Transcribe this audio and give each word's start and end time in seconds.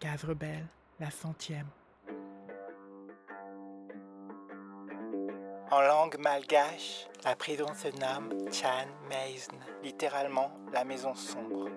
Cave 0.00 0.24
Rebelle, 0.28 0.66
la 0.98 1.10
centième. 1.10 1.66
En 5.70 5.82
langue 5.82 6.16
malgache, 6.18 7.06
la 7.22 7.36
prison 7.36 7.66
se 7.74 7.88
nomme 7.88 8.30
Chan 8.50 8.88
Maison, 9.10 9.52
littéralement 9.84 10.52
la 10.72 10.84
maison 10.84 11.14
sombre. 11.14 11.68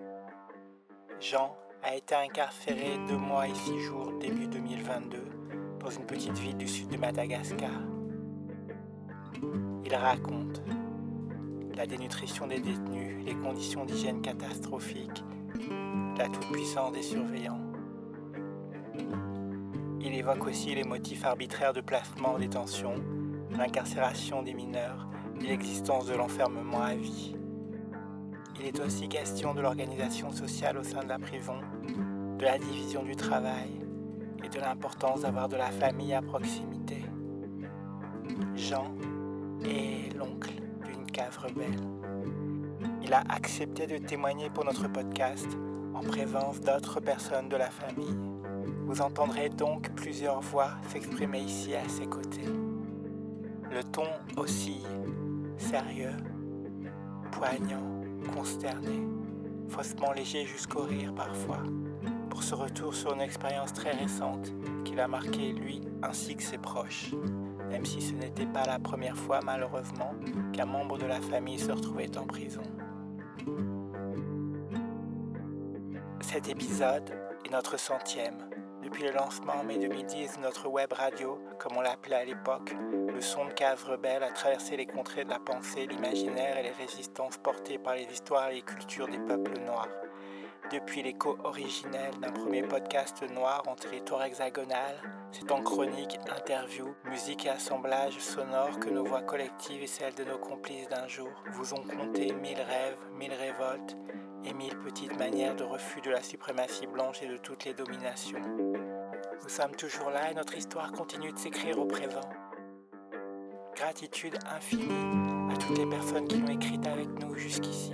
Jean 1.19 1.53
a 1.83 1.95
été 1.95 2.15
incarcéré 2.15 2.97
deux 3.09 3.17
mois 3.17 3.45
et 3.45 3.55
six 3.55 3.77
jours 3.81 4.13
début 4.21 4.47
2022 4.47 5.17
dans 5.81 5.89
une 5.89 6.05
petite 6.05 6.37
ville 6.37 6.55
du 6.55 6.69
sud 6.69 6.87
de 6.87 6.95
Madagascar. 6.95 7.81
Il 9.83 9.93
raconte 9.93 10.61
la 11.75 11.85
dénutrition 11.85 12.47
des 12.47 12.61
détenus, 12.61 13.25
les 13.25 13.35
conditions 13.35 13.83
d'hygiène 13.83 14.21
catastrophiques, 14.21 15.25
la 16.17 16.29
toute-puissance 16.29 16.93
des 16.93 17.03
surveillants. 17.03 17.62
Il 20.13 20.19
évoque 20.19 20.45
aussi 20.45 20.75
les 20.75 20.83
motifs 20.83 21.25
arbitraires 21.25 21.73
de 21.73 21.81
placement 21.81 22.35
en 22.35 22.37
détention, 22.37 22.93
l'incarcération 23.57 24.43
des 24.43 24.53
mineurs 24.53 25.07
et 25.41 25.47
l'existence 25.47 26.05
de 26.05 26.13
l'enfermement 26.13 26.83
à 26.83 26.93
vie. 26.93 27.35
Il 28.59 28.67
est 28.67 28.79
aussi 28.79 29.09
question 29.09 29.55
de 29.55 29.61
l'organisation 29.61 30.31
sociale 30.31 30.77
au 30.77 30.83
sein 30.83 31.01
de 31.01 31.09
la 31.09 31.17
prison, 31.17 31.55
de 32.37 32.45
la 32.45 32.59
division 32.59 33.01
du 33.01 33.15
travail 33.15 33.79
et 34.43 34.49
de 34.49 34.59
l'importance 34.59 35.21
d'avoir 35.21 35.49
de 35.49 35.55
la 35.55 35.71
famille 35.71 36.13
à 36.13 36.21
proximité. 36.21 37.03
Jean 38.55 38.93
est 39.65 40.15
l'oncle 40.15 40.53
d'une 40.85 41.09
cave 41.09 41.39
rebelle. 41.39 41.81
Il 43.01 43.11
a 43.15 43.23
accepté 43.29 43.87
de 43.87 43.97
témoigner 43.97 44.51
pour 44.51 44.63
notre 44.63 44.87
podcast 44.87 45.47
en 45.95 46.01
présence 46.01 46.61
d'autres 46.61 46.99
personnes 46.99 47.49
de 47.49 47.57
la 47.57 47.71
famille. 47.71 48.32
Vous 48.85 49.01
entendrez 49.01 49.49
donc 49.49 49.89
plusieurs 49.95 50.41
voix 50.41 50.71
s'exprimer 50.89 51.39
ici 51.39 51.73
à 51.75 51.87
ses 51.87 52.05
côtés. 52.05 52.45
Le 53.71 53.83
ton 53.83 54.07
oscille, 54.37 54.85
sérieux, 55.57 56.15
poignant, 57.31 58.03
consterné, 58.35 59.07
faussement 59.69 60.11
léger 60.11 60.45
jusqu'au 60.45 60.83
rire 60.83 61.13
parfois, 61.15 61.63
pour 62.29 62.43
ce 62.43 62.55
retour 62.55 62.93
sur 62.93 63.13
une 63.13 63.21
expérience 63.21 63.73
très 63.73 63.91
récente 63.91 64.51
qu'il 64.83 64.99
a 64.99 65.07
marqué 65.07 65.53
lui 65.53 65.81
ainsi 66.03 66.35
que 66.35 66.43
ses 66.43 66.57
proches, 66.57 67.13
même 67.69 67.85
si 67.85 68.01
ce 68.01 68.13
n'était 68.13 68.45
pas 68.45 68.65
la 68.65 68.79
première 68.79 69.17
fois 69.17 69.39
malheureusement 69.43 70.13
qu'un 70.51 70.65
membre 70.65 70.97
de 70.97 71.05
la 71.05 71.21
famille 71.21 71.57
se 71.59 71.71
retrouvait 71.71 72.15
en 72.17 72.25
prison. 72.25 72.61
Cet 76.21 76.49
épisode 76.49 77.11
est 77.45 77.51
notre 77.51 77.79
centième. 77.79 78.52
Depuis 78.83 79.03
le 79.03 79.11
lancement 79.11 79.53
en 79.53 79.63
mai 79.63 79.77
2010 79.77 80.37
de 80.37 80.41
notre 80.41 80.67
web 80.67 80.91
radio, 80.91 81.39
comme 81.57 81.77
on 81.77 81.81
l'appelait 81.81 82.17
à 82.17 82.25
l'époque, 82.25 82.75
le 83.13 83.21
son 83.21 83.45
de 83.45 83.51
cave 83.51 83.81
rebelle 83.85 84.23
a 84.23 84.31
traversé 84.31 84.75
les 84.75 84.85
contrées 84.85 85.23
de 85.23 85.29
la 85.29 85.39
pensée, 85.39 85.87
l'imaginaire 85.87 86.57
et 86.57 86.63
les 86.63 86.71
résistances 86.71 87.37
portées 87.37 87.77
par 87.77 87.95
les 87.95 88.03
histoires 88.11 88.49
et 88.49 88.55
les 88.55 88.61
cultures 88.61 89.07
des 89.07 89.19
peuples 89.19 89.57
noirs. 89.61 89.87
Depuis 90.69 91.01
l'écho 91.01 91.37
originel 91.45 92.11
d'un 92.19 92.31
premier 92.31 92.63
podcast 92.63 93.23
noir 93.31 93.63
en 93.67 93.75
territoire 93.75 94.23
hexagonal, 94.23 94.95
c'est 95.31 95.51
en 95.51 95.61
chronique, 95.61 96.19
interview, 96.29 96.93
musique 97.05 97.45
et 97.45 97.51
assemblage 97.51 98.19
sonore 98.19 98.79
que 98.79 98.89
nos 98.89 99.05
voix 99.05 99.21
collectives 99.21 99.83
et 99.83 99.87
celles 99.87 100.15
de 100.15 100.25
nos 100.25 100.37
complices 100.37 100.89
d'un 100.89 101.07
jour 101.07 101.31
vous 101.53 101.73
ont 101.73 101.83
compté 101.83 102.33
mille 102.33 102.61
rêves, 102.61 102.97
mille 103.17 103.33
révoltes 103.33 103.95
et 104.45 104.53
mille 104.53 104.77
petites 104.79 105.17
manières 105.17 105.55
de 105.55 105.63
refus 105.63 106.01
de 106.01 106.11
la 106.11 106.21
suprématie 106.21 106.87
blanche 106.87 107.21
et 107.21 107.27
de 107.27 107.37
toutes 107.37 107.65
les 107.65 107.73
dominations. 107.73 108.41
Nous 109.41 109.49
sommes 109.49 109.75
toujours 109.75 110.09
là 110.09 110.31
et 110.31 110.33
notre 110.33 110.57
histoire 110.57 110.91
continue 110.91 111.31
de 111.31 111.37
s'écrire 111.37 111.79
au 111.79 111.85
présent. 111.85 112.21
Gratitude 113.75 114.37
infinie 114.55 115.51
à 115.51 115.57
toutes 115.57 115.77
les 115.77 115.85
personnes 115.85 116.27
qui 116.27 116.37
l'ont 116.37 116.47
écrite 116.47 116.87
avec 116.87 117.07
nous 117.21 117.35
jusqu'ici. 117.35 117.93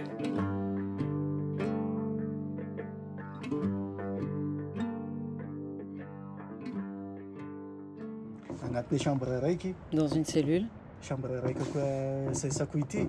Dans 9.94 10.08
une 10.08 10.26
cellule, 10.26 10.66
chambre 11.02 11.30
raiky 11.44 11.64
koa 11.74 12.34
saisako 12.34 12.78
ity 12.80 13.08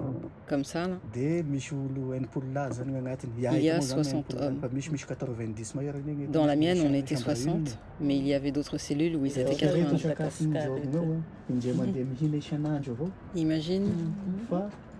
comme 0.48 0.64
ça, 0.64 0.86
là, 0.88 0.98
dia 1.12 1.42
misy 1.42 1.74
olo 1.74 2.14
enimpolo 2.14 2.46
lahy 2.54 2.72
zany 2.72 2.96
agnatiny 2.96 3.32
Il 3.36 3.62
y 3.62 3.70
a 3.70 3.80
60 3.80 4.34
hommes. 4.34 4.58
misy 4.72 4.90
misy 4.90 5.04
90 5.06 5.74
mahery 5.74 5.98
igny 6.06 6.26
dans 6.28 6.46
la 6.46 6.56
mienne, 6.56 6.80
on 6.88 6.94
était 6.94 7.16
60, 7.16 7.78
mais 8.00 8.16
il 8.16 8.26
y 8.26 8.34
avait 8.34 8.52
d'autres 8.52 8.78
cellules 8.78 9.16
où 9.16 9.26
ils 9.26 9.38
étaient 9.38 9.54
80. 9.54 9.98
sakafo 9.98 10.44
mizaogna 10.44 10.98
ao 10.98 11.04
a 11.12 11.52
indray 11.52 11.72
mandeha 11.74 12.04
mihina 12.04 12.36
isan'andro 12.36 12.92
avao 12.92 13.08
Imagine, 13.34 13.88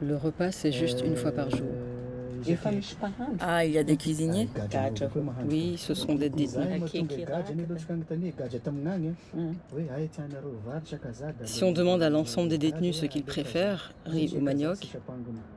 le 0.02 0.16
repas, 0.16 0.50
c'est 0.52 0.72
juste 0.72 1.02
une 1.04 1.16
fois 1.16 1.32
par 1.32 1.50
jour. 1.50 1.66
Ah, 3.40 3.64
il 3.64 3.72
y 3.72 3.78
a 3.78 3.84
des 3.84 3.96
cuisiniers. 3.96 4.48
Mahandro 4.72 5.22
Oui, 5.48 5.74
ce 5.76 5.94
sont 5.94 6.14
des 6.14 6.28
détenus. 6.28 6.68
Si 11.44 11.64
on 11.64 11.72
demande 11.72 12.02
à 12.02 12.10
l'ensemble 12.10 12.48
des 12.48 12.58
détenus 12.58 12.96
ce 12.96 13.06
qu'ils 13.06 13.24
préfèrent, 13.24 13.92
riz 14.06 14.34
ou 14.36 14.40
manioc, 14.40 14.78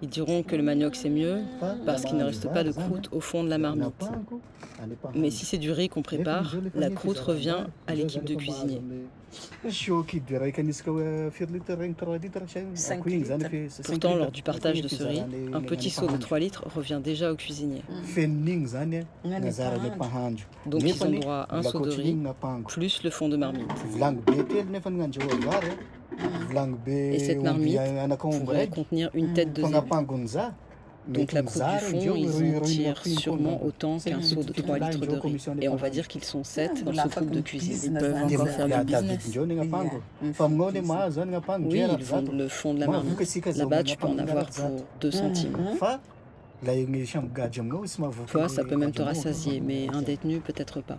ils 0.01 0.09
diront 0.09 0.44
que 0.44 0.55
le 0.55 0.63
manioc 0.63 0.95
c'est 0.95 1.09
mieux 1.09 1.39
parce 1.85 2.03
qu'il 2.03 2.17
ne 2.17 2.23
reste 2.23 2.51
pas 2.51 2.63
de 2.63 2.71
croûte 2.71 3.09
au 3.11 3.19
fond 3.19 3.44
de 3.44 3.50
la 3.50 3.57
marmite. 3.57 4.09
Mais 5.15 5.29
si 5.29 5.45
c'est 5.45 5.57
du 5.57 5.71
riz 5.71 5.89
qu'on 5.89 6.01
prépare, 6.01 6.55
la 6.75 6.89
croûte 6.89 7.19
revient 7.19 7.65
à 7.88 7.95
l'équipe 7.95 8.23
de 8.23 8.35
cuisiniers. 8.35 8.81
Siokidy 9.69 10.38
raiky 10.38 10.61
anisika 10.61 10.91
hoe 10.91 11.31
firy 11.31 11.53
litre 11.53 11.75
regny 11.75 11.95
3 11.95 12.17
litre 12.19 12.41
Cinq 12.47 12.99
ako 12.99 13.09
igny 13.09 13.25
zany 13.25 13.44
litres. 13.44 13.51
fe- 13.51 13.69
cinq 13.69 13.85
Pourtant, 13.85 14.16
lors 14.16 14.31
du 14.31 14.41
partage 14.44 14.81
de 14.81 14.88
ce 14.88 15.03
riz, 15.03 15.19
un 15.53 15.61
petit 15.61 15.89
seau 15.89 16.01
de 16.01 16.05
mpahandro. 16.07 16.25
3 16.27 16.39
litres 16.39 16.63
revient 16.75 17.01
déjà 17.03 17.31
au 17.31 17.35
cuisinier. 17.35 17.81
Donc 20.66 20.81
ils 20.83 21.03
ont 21.03 21.09
droit 21.19 21.45
à 21.49 21.57
un 21.57 21.63
seau 21.63 21.79
de 21.79 21.89
riz 22.01 22.16
plus 22.67 23.03
le 23.03 23.09
fond 23.09 23.29
de 23.29 23.38
marmite. 23.38 23.67
be 26.85 26.89
Et 26.89 27.19
cette 27.19 27.41
marmite 27.41 27.77
anakomby 27.77 28.39
Pourrait 28.45 28.67
contenir 28.67 29.09
une 29.13 29.33
tête 29.33 29.53
de 29.53 29.61
zébu. 29.81 29.89
Donc 31.08 31.31
la 31.34 31.41
croûte 31.44 31.62
du 31.62 31.80
fond, 31.80 31.97
ils 32.16 32.30
en 32.58 32.62
tirent 32.62 33.02
sûrement 33.19 33.64
autant 33.66 33.97
qu'un 34.00 34.22
seau 34.22 34.44
de 34.44 34.53
3 34.53 34.78
litres 34.91 35.00
de 35.06 35.06
riz. 35.19 35.31
Et 35.62 35.68
on 35.69 35.75
va 35.75 35.90
dire 35.90 36.08
qu'ils 36.08 36.24
sont 36.24 36.44
7 36.44 36.84
dans 36.86 36.91
ce 36.91 37.08
groupe 37.19 37.30
de 37.31 37.41
cuisine. 37.41 37.94
Ils 37.96 38.00
peuvent 38.00 38.14
encore 38.36 38.47
faire 38.50 38.68
du 38.68 38.74
business. 39.02 39.25
Oui, 41.68 41.80
ils 42.00 42.06
vendent 42.06 42.31
le 42.34 42.47
fond 42.47 42.74
de 42.74 42.80
la 42.80 42.86
marmite. 42.94 43.18
Là-bas, 43.59 43.84
tu 43.84 43.97
peux 43.97 44.08
en 44.08 44.18
avoir 44.18 44.46
pour 44.50 44.86
2 45.02 45.12
centimes. 45.12 45.58
Toi, 48.31 48.47
ça 48.50 48.63
peut 48.63 48.78
même 48.78 48.92
te 48.94 49.02
rassasier, 49.02 49.59
mais 49.59 49.88
un 49.94 50.02
détenu, 50.02 50.40
peut-être 50.40 50.81
pas. 50.81 50.97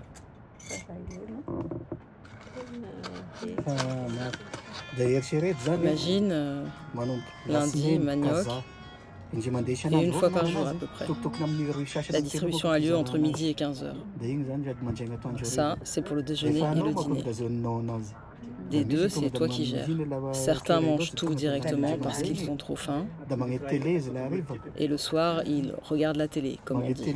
Imagine, 5.83 6.29
euh, 6.33 6.65
lundi, 7.49 7.99
manioc. 7.99 8.47
Et 9.37 10.05
une 10.05 10.13
fois 10.13 10.31
par 10.31 10.47
jour 10.47 10.67
à 10.67 10.75
peu 10.75 10.87
près. 10.87 11.07
La 12.11 12.21
distribution 12.21 12.71
a 12.71 12.79
lieu 12.79 12.97
entre 12.97 13.19
midi 13.19 13.49
et 13.49 13.55
15 13.55 13.85
heures. 13.85 13.97
dia 14.21 14.31
igny 14.31 14.45
zany 14.45 14.65
sady 14.65 14.85
mandraigna 14.85 15.15
atoandro 15.15 15.45
Ça, 15.45 15.77
c'est 15.83 16.03
pour 16.03 16.17
le 16.17 16.23
déjeuner 16.23 16.61
et 16.61 16.75
le 16.75 16.95
dîner. 16.95 17.25
Des 18.71 18.85
deux, 18.85 19.09
c'est 19.09 19.31
toi 19.31 19.49
qui 19.49 19.67
gères. 19.67 19.87
Certains 20.33 20.81
mangent 20.81 21.15
tout 21.15 21.35
directement 21.35 21.97
parce 22.03 22.23
qu'ils 22.23 22.51
ont 22.51 22.57
trop 22.57 22.77
faim. 22.77 23.07
Et 24.79 24.89
le 24.89 24.97
soir, 24.97 25.43
ils 25.47 25.75
regardent 25.83 26.17
la 26.17 26.29
télé, 26.29 26.59
comme 26.65 26.83
on 26.83 26.91
dit. 26.91 27.15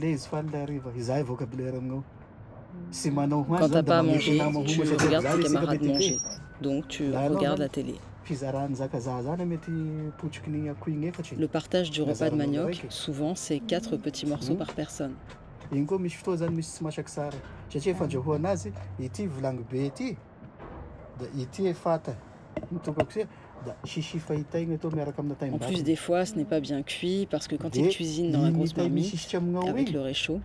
Quand 3.59 3.69
t'as 3.71 3.83
pas 3.83 3.99
à 3.99 4.03
manger, 4.03 4.41
tu 4.67 4.81
regardes 4.83 5.37
tes 5.37 5.43
camarades 5.45 5.85
manger. 5.85 6.19
Donc 6.61 6.89
tu 6.89 7.11
regardes 7.13 7.59
la 7.59 7.69
télé. 7.69 7.95
Le 11.39 11.47
partage 11.47 11.91
du 11.91 12.03
repas 12.03 12.31
de 12.31 12.37
manioc, 12.37 12.87
souvent, 12.89 13.35
c'est 13.35 13.59
4 13.61 13.97
petits 13.97 14.27
morceaux 14.27 14.55
par 14.55 14.73
personne. 14.75 15.15
En 25.53 25.59
plus, 25.59 25.83
des 25.83 25.97
fois, 25.97 26.25
ce 26.25 26.35
n'est 26.37 26.45
pas 26.45 26.61
bien 26.61 26.83
cuit 26.83 27.27
parce 27.31 27.49
que 27.49 27.57
quand 27.57 27.75
ils 27.77 27.89
cuisinent 27.89 28.31
dans 28.31 28.43
la 28.43 28.51
grosse 28.51 28.77
marmite, 28.77 29.15
avec 29.67 29.91
le 29.93 30.01
réchaud, 30.01 30.41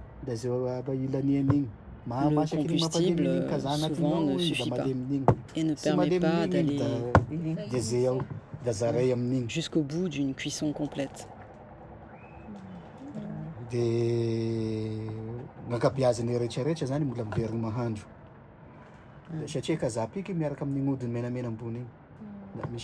igny 2.07 2.35
Le 2.35 2.57
combustible, 2.57 3.47
kazaha 3.49 3.77
souvent, 3.77 4.21
ne 4.21 4.37
suffit 4.37 4.69
pas. 4.69 4.77
maleminy 4.77 5.15
igny 5.15 5.25
et 5.55 5.63
ne 5.63 5.73
permet 5.75 6.19
pas 6.19 6.47
d'aller 6.47 6.79
da 8.65 8.71
zaray 8.71 9.11
amin'igny 9.11 9.49
jusqu'au 9.49 9.81
bout 9.81 10.07
d'une 10.09 10.33
cuisson 10.33 10.71
complète. 10.71 11.27
Et 13.73 14.91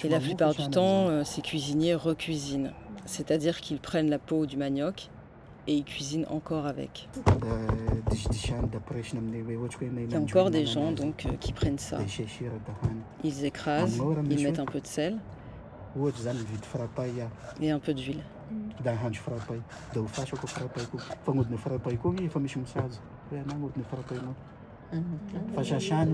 la 0.10 0.20
plupart 0.20 0.56
du 0.56 0.70
temps, 0.70 1.08
euh, 1.08 1.24
ces 1.24 1.42
cuisiniers 1.42 1.94
recuisinent. 1.96 2.74
C'est-à-dire 3.06 3.62
qu'ils 3.62 3.80
prennent 3.80 4.10
la 4.10 4.20
peau 4.20 4.46
du 4.46 4.58
manioc 4.58 5.10
et 5.70 5.76
ils 5.76 5.84
cuisinent 5.84 6.26
encore 6.30 6.66
avec. 6.66 7.08
Hoe 7.16 7.22
Il 9.92 10.12
y 10.12 10.16
a 10.16 10.20
encore 10.20 10.50
des 10.50 10.66
gens 10.66 10.92
donc 10.92 11.28
euh, 11.28 11.34
qui 11.40 11.54
prennent 11.54 11.78
ça. 11.78 12.00
Ils 13.24 13.46
écrasent, 13.46 14.02
ils 14.30 14.44
mettent 14.44 14.60
un 14.60 14.66
peu 14.66 14.82
de 14.82 14.88
sel 14.88 15.18
ia 15.96 17.30
et 17.62 17.72
un 17.72 17.80
peu 17.80 17.94
d'huile. 17.94 18.24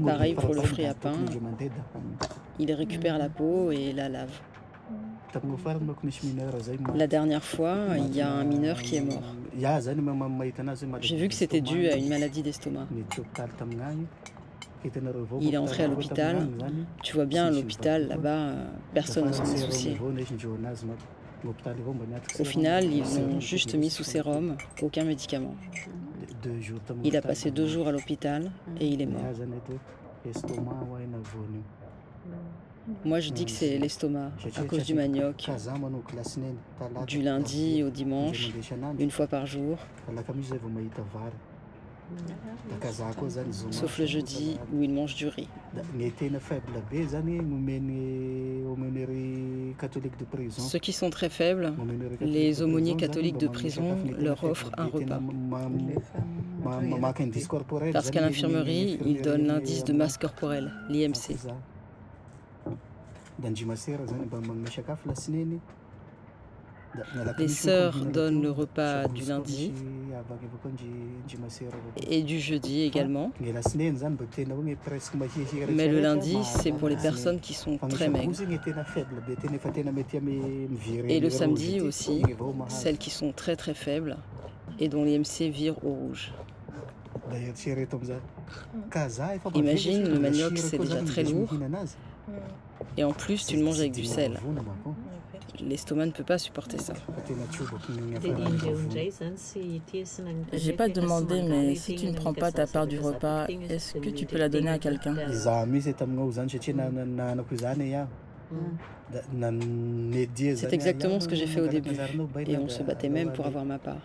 Pareil 0.06 0.34
pour 0.34 0.54
le 0.54 0.62
fruit 0.62 0.86
à 0.86 0.94
pain. 0.94 1.14
hany 1.14 1.70
Ils 2.60 2.74
récupèrent 2.74 3.18
la 3.18 3.30
peau 3.30 3.72
et 3.72 3.94
la 3.94 4.10
lavent. 4.10 4.42
La 6.96 7.08
dernière 7.08 7.44
fois, 7.44 7.78
il 7.98 8.16
y 8.16 8.22
a 8.22 8.32
un 8.32 8.44
mineur 8.44 8.82
qui 8.82 8.96
est 8.96 9.02
mort. 9.02 9.36
J'ai 11.02 11.18
vu 11.18 11.28
que 11.28 11.34
c'était 11.34 11.62
dû 11.62 11.88
à 11.88 11.96
une 11.96 12.10
maladie 12.10 12.42
d'estomac. 12.42 12.88
Il 15.42 15.54
est 15.54 15.58
entré 15.58 15.84
à 15.84 15.88
l'hôpital. 15.88 16.48
Tu 17.04 17.16
vois 17.16 17.26
bien, 17.26 17.48
à 17.48 17.52
l'hôpital, 17.52 18.08
là-bas, 18.08 18.54
personne 18.94 19.28
ne 19.28 19.32
s'en 19.32 19.44
est 19.46 19.58
soucié. 19.58 19.98
Au 22.40 22.44
final, 22.44 22.84
ils 22.86 23.04
l'ont 23.04 23.40
juste 23.40 23.76
mis 23.76 23.90
sous 23.90 24.04
sérum, 24.04 24.56
aucun 24.82 25.04
médicament. 25.04 25.56
Il 27.04 27.18
a 27.18 27.22
passé 27.22 27.52
deux 27.52 27.68
jours 27.68 27.88
à 27.88 27.92
l'hôpital 27.92 28.52
et 28.80 28.88
il 28.88 29.02
est 29.02 29.06
mort. 29.06 29.22
Moi, 33.04 33.20
je 33.20 33.32
dis 33.32 33.46
que 33.46 33.52
c'est 33.52 33.78
l'estomac, 33.78 34.32
à 34.56 34.64
cause 34.64 34.84
du 34.84 34.94
manioc, 34.94 35.50
du 37.08 37.22
lundi 37.22 37.84
au 37.84 37.90
dimanche, 37.90 38.52
une 39.00 39.12
fois 39.12 39.28
par 39.28 39.46
jour, 39.46 39.78
sauf 43.72 43.98
le 43.98 44.06
jeudi 44.06 44.60
où 44.72 44.84
il 44.84 44.94
mange 44.94 45.16
du 45.16 45.28
riz. 45.28 45.48
Ceux 50.52 50.80
qui 50.80 50.94
sont 50.94 51.10
très 51.10 51.30
faibles, 51.30 51.74
les 52.22 52.62
aumôniers 52.62 52.96
catholiques 52.96 53.38
de 53.40 53.48
prison 53.48 53.98
leur 54.20 54.44
offrent 54.44 54.72
un 54.78 54.86
repas. 54.86 55.20
Parce 57.92 58.12
qu'à 58.12 58.22
l'infirmerie, 58.22 59.00
ils 59.06 59.22
donnent 59.22 59.48
l'indice 59.48 59.84
de 59.84 59.94
masse 59.94 60.18
corporelle, 60.18 60.72
l'IMC. 60.90 61.36
Les 67.38 67.48
sœurs 67.48 68.06
donnent 68.06 68.42
le 68.42 68.52
repas 68.52 69.08
du 69.08 69.24
lundi. 69.24 69.74
Et 72.10 72.24
du 72.24 72.40
jeudi 72.40 72.82
également. 72.84 73.32
Mais 73.42 73.52
le 75.88 76.00
lundi, 76.00 76.38
c'est 76.44 76.72
pour 76.72 76.88
les 76.88 76.96
personnes 76.96 77.40
qui 77.40 77.54
sont 77.54 77.78
très 77.90 78.08
maigres. 78.08 78.32
Et 81.08 81.20
le 81.20 81.30
samedi 81.30 81.82
aussi, 81.82 82.24
celles 82.70 82.98
qui 82.98 83.10
sont 83.10 83.34
très 83.34 83.56
très 83.56 83.74
faibles 83.74 84.18
et 84.80 84.88
dont 84.88 85.04
l'IMC 85.04 85.50
vire 85.52 85.76
au 85.84 85.92
rouge. 85.92 86.34
Imagine, 89.56 90.08
le 90.08 90.20
manioc, 90.20 90.58
c'est 90.58 90.78
déjà 90.78 91.02
très 91.02 91.24
lourd. 91.24 91.50
Et 92.98 93.04
en 93.04 93.12
plus, 93.12 93.46
tu 93.46 93.58
le 93.58 93.64
manges 93.64 93.80
avec 93.80 93.92
du 93.92 94.06
sel. 94.06 94.40
L'estomac 95.62 96.08
ne 96.08 96.12
peut 96.12 96.24
pas 96.24 96.38
supporter 96.38 96.78
ça. 96.78 96.94
J'ai 100.54 100.74
pas 100.74 100.90
demandé, 100.90 101.42
mais 101.44 101.76
si 101.76 101.96
tu 101.96 102.08
ne 102.08 102.14
prends 102.14 102.34
pas 102.34 102.52
ta 102.52 102.68
part 102.68 102.88
du 102.88 103.00
repas, 103.00 103.48
est-ce 103.70 103.98
que 103.98 104.10
tu 104.10 104.26
peux 104.26 104.38
la 104.38 104.50
donner 104.50 104.70
à 104.70 104.80
quelqu'un? 104.80 105.16
C'est 110.56 110.74
exactement 110.74 111.20
ce 111.20 111.28
que 111.28 111.36
j'ai 111.36 111.48
fait 111.48 111.62
au 111.62 111.68
début. 111.68 111.92
Et 112.48 112.58
on 112.58 112.68
se 112.68 112.84
battait 112.84 113.10
même 113.10 113.32
pour 113.32 113.46
avoir 113.46 113.64
ma 113.64 113.78
part. 113.80 114.02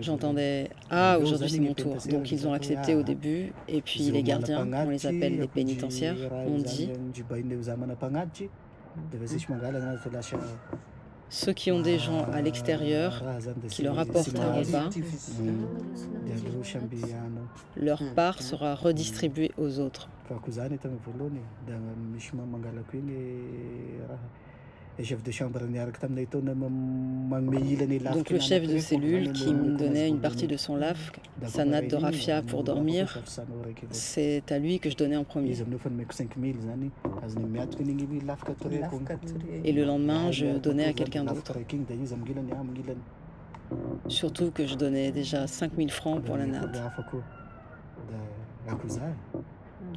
J'entendais 0.00 0.70
Ah, 0.90 1.18
aujourd'hui 1.20 1.48
c'est 1.48 1.60
mon 1.60 1.74
tour. 1.74 1.96
Donc 2.10 2.30
ils 2.30 2.46
ont 2.46 2.52
accepté 2.52 2.94
au 2.94 3.02
début. 3.02 3.52
Et 3.68 3.80
puis 3.82 4.00
les 4.10 4.22
gardiens, 4.22 4.66
on 4.66 4.90
les 4.90 5.06
appelle 5.06 5.38
les 5.38 5.48
pénitentiaires, 5.48 6.16
ont 6.46 6.58
dit 6.58 6.90
ceux 11.28 11.52
qui 11.52 11.72
ont 11.72 11.80
des 11.80 11.98
gens 11.98 12.24
à 12.32 12.40
l'extérieur 12.40 13.22
qui 13.68 13.82
leur 13.82 13.98
apportent 13.98 14.38
un 14.38 14.52
repas, 14.52 14.90
leur 17.76 18.02
part 18.14 18.40
sera 18.40 18.74
redistribuée 18.74 19.50
aux 19.58 19.80
autres. 19.80 20.08
Donc 28.14 28.30
le 28.30 28.38
chef 28.40 28.66
de 28.66 28.78
cellule 28.78 29.32
qui 29.32 29.52
me 29.52 29.76
donnait 29.76 30.08
une 30.08 30.20
partie 30.20 30.46
de 30.46 30.56
son 30.56 30.78
natte 30.78 30.96
de 31.90 31.96
raffia 31.96 32.42
pour 32.42 32.64
dormir, 32.64 33.22
c'est 33.90 34.50
à 34.50 34.58
lui 34.58 34.80
que 34.80 34.88
je 34.90 34.96
donnais 34.96 35.16
en 35.16 35.24
premier. 35.24 35.54
Et 39.64 39.72
le 39.72 39.84
lendemain, 39.84 40.30
je 40.32 40.56
donnais 40.58 40.86
à 40.86 40.92
quelqu'un 40.92 41.24
d'autre. 41.24 41.52
Surtout 44.08 44.50
que 44.50 44.66
je 44.66 44.76
donnais 44.76 45.10
déjà 45.12 45.46
5000 45.46 45.90
francs 45.90 46.22
pour 46.22 46.36
la 46.36 46.46
natte. 46.46 46.80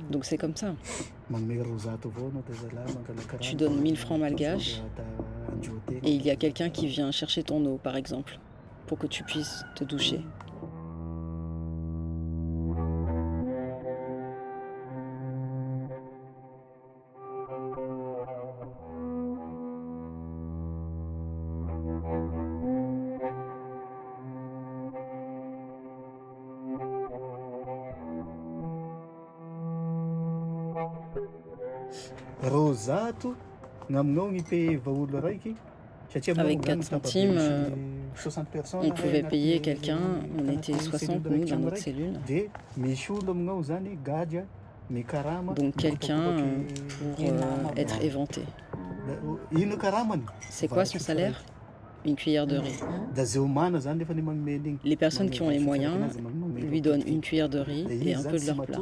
Donc 0.10 0.26
c'est 0.26 0.38
comme 0.38 0.56
ça. 0.56 0.74
Tu 3.40 3.56
donnes 3.56 3.80
1000 3.80 3.98
francs 3.98 4.20
malgaches 4.20 4.82
et 6.04 6.12
il 6.12 6.26
y 6.26 6.30
a 6.30 6.36
quelqu'un 6.36 6.70
qui 6.70 6.88
vient 6.88 7.12
chercher 7.12 7.44
ton 7.44 7.64
eau, 7.66 7.78
par 7.78 7.96
exemple, 7.96 8.40
pour 8.88 8.98
que 8.98 9.08
tu 9.08 9.24
puisses 9.24 9.66
te 9.76 9.84
doucher. 9.84 10.22
Rozato 32.44 33.36
gn'aminao 33.90 34.30
gny 34.30 34.44
peva 34.44 34.92
olo 34.92 35.20
raiky 35.22 35.56
satria 36.14 36.34
Avec 36.42 36.60
aminao 36.60 36.82
4 36.82 36.84
zany 36.84 36.84
centimes, 36.84 37.38
euh, 37.38 37.70
60 38.16 38.48
personnes 38.50 38.82
On 38.86 38.92
pouvait 38.92 39.24
payer 39.24 39.60
quelqu'un, 39.60 40.00
on 40.38 40.52
était 40.52 40.74
60 40.74 41.22
cellule 41.24 41.30
nous 41.30 41.46
dans 41.46 41.60
notre 41.60 41.78
cellule. 41.78 42.20
Donc 45.56 45.76
quelqu'un 45.78 46.36
pour 47.00 47.26
euh, 47.26 47.74
être 47.76 48.02
éventé. 48.04 48.42
C'est 50.50 50.68
quoi 50.68 50.86
son 50.86 51.00
salaire? 51.00 51.44
Une 52.06 52.16
cuillère 52.16 52.48
de 52.48 52.58
riz. 52.58 52.80
Les 54.84 54.96
personnes 54.96 55.30
qui 55.30 55.42
ont 55.42 55.50
les 55.50 55.60
moyens 55.60 55.98
lui 56.60 56.82
donnent 56.82 57.04
une 57.06 57.22
cuillère 57.22 57.50
de 57.50 57.60
riz 57.60 57.88
et 57.90 58.14
un 58.14 58.24
peu 58.24 58.38
de 58.40 58.46
leur 58.46 58.62
plat. 58.64 58.80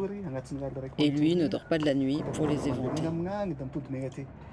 Et 0.98 1.10
lui 1.10 1.36
ne 1.36 1.48
dort 1.48 1.66
pas 1.66 1.78
de 1.78 1.86
la 1.86 1.94
nuit 1.94 2.24
pour 2.34 2.48
les 2.48 2.68
éventer. 2.68 3.04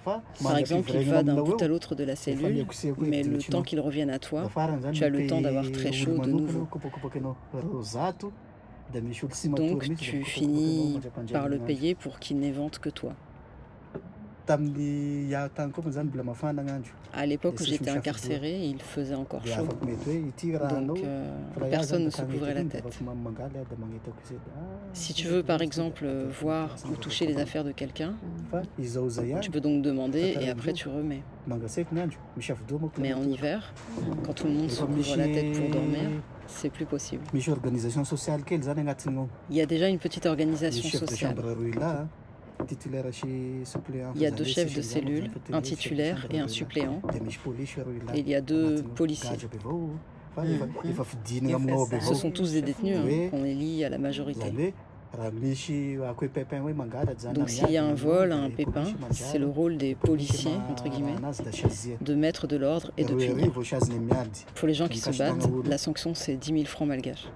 Par 0.04 0.57
exemple, 0.57 0.90
il 0.95 1.09
va 1.09 1.23
d'un 1.23 1.43
bout 1.43 1.61
à 1.61 1.69
l'autre 1.69 1.95
de 1.95 2.04
la 2.04 2.16
cellule, 2.16 2.66
mais 2.99 3.23
le 3.23 3.38
temps 3.38 3.62
qu'il 3.62 3.81
revienne 3.81 4.11
à 4.11 4.19
toi, 4.19 4.50
tu 4.93 5.04
as 5.04 5.09
le 5.09 5.26
temps 5.26 5.40
d'avoir 5.40 5.71
très 5.71 5.93
chaud 5.93 6.19
de 6.19 6.31
nouveau. 6.31 6.69
Donc 9.57 9.97
tu 9.97 10.25
finis 10.25 11.00
par 11.33 11.49
le 11.49 11.59
payer 11.59 11.95
pour 11.95 12.19
qu'il 12.19 12.38
n'évente 12.38 12.78
que 12.78 12.90
toi. 12.90 13.14
À 17.13 17.25
l'époque 17.27 17.55
où 17.61 17.65
j'étais 17.65 17.91
incarcéré, 17.91 18.67
il 18.67 18.81
faisait 18.83 19.15
encore 19.15 19.41
chaud. 19.47 19.69
Donc 20.87 20.99
euh, 21.05 21.31
personne 21.71 22.05
ne 22.05 22.11
se 22.11 22.23
couvrait 22.23 22.55
la 22.55 22.65
tête. 22.65 22.85
Si 24.93 25.15
tu 25.15 25.29
veux 25.29 25.43
par 25.43 25.63
exemple 25.63 26.07
voir 26.41 26.77
ou 26.91 26.97
toucher 26.97 27.27
les 27.27 27.39
affaires 27.39 27.65
de 27.65 27.73
quelqu'un, 27.73 28.15
tu 29.41 29.51
peux 29.51 29.61
donc 29.61 29.83
demander 29.83 30.37
et 30.41 30.49
après 30.51 30.73
tu 30.73 30.89
remets. 30.89 31.23
Mais 33.03 33.13
en 33.15 33.23
hiver, 33.23 33.73
quand 34.25 34.33
tout 34.35 34.47
le 34.47 34.53
monde 34.53 34.71
se 34.71 34.83
couvre 34.85 35.17
la 35.17 35.25
tête 35.27 35.53
pour 35.59 35.69
dormir, 35.71 36.09
c'est 36.47 36.71
plus 36.71 36.85
possible. 36.87 37.23
Il 39.51 39.57
y 39.57 39.61
a 39.63 39.67
déjà 39.67 39.89
une 39.89 39.99
petite 39.99 40.27
organisation 40.27 40.83
sociale. 40.99 41.35
Il 44.15 44.23
y 44.23 44.27
a 44.27 44.31
deux 44.31 44.45
chefs 44.45 44.75
de 44.75 44.83
cellule, 44.83 45.31
un 45.53 45.61
titulaire 45.61 46.27
et 46.31 46.39
un 46.41 46.49
suppléant. 46.49 47.03
Et 48.15 48.21
il 48.21 48.29
y 48.29 48.35
a 48.35 48.41
deux 48.41 48.83
policiers. 48.83 49.37
Ce 52.01 52.15
sont 52.15 52.31
tous 52.31 52.53
des 52.53 52.63
détenus, 52.63 52.97
hein, 52.97 53.29
on 53.33 53.45
est 53.45 53.55
liés 53.55 53.85
à 53.85 53.89
la 53.89 53.99
majorité. 53.99 54.51
Donc 57.35 57.49
s'il 57.49 57.71
y 57.71 57.77
a 57.77 57.85
un 57.85 57.95
vol, 57.95 58.33
un 58.33 58.51
pépin, 58.51 58.83
c'est 59.13 59.39
le 59.39 59.47
rôle 59.49 59.77
des 59.77 59.95
policiers, 59.95 60.57
entre 60.69 60.89
guillemets, 60.89 61.15
de 62.01 62.15
mettre 62.17 62.49
de 62.49 62.57
l'ordre 62.57 62.91
et 62.97 63.05
de 63.05 63.15
punir. 63.15 63.53
Pour 64.57 64.67
les 64.67 64.75
gens 64.75 64.89
qui 64.89 64.99
se 64.99 65.11
battent, 65.17 65.49
la 65.67 65.79
sanction 65.79 66.15
c'est 66.15 66.35
10 66.37 66.53
000 66.53 66.65
francs 66.65 66.89
malgaches. 66.89 67.29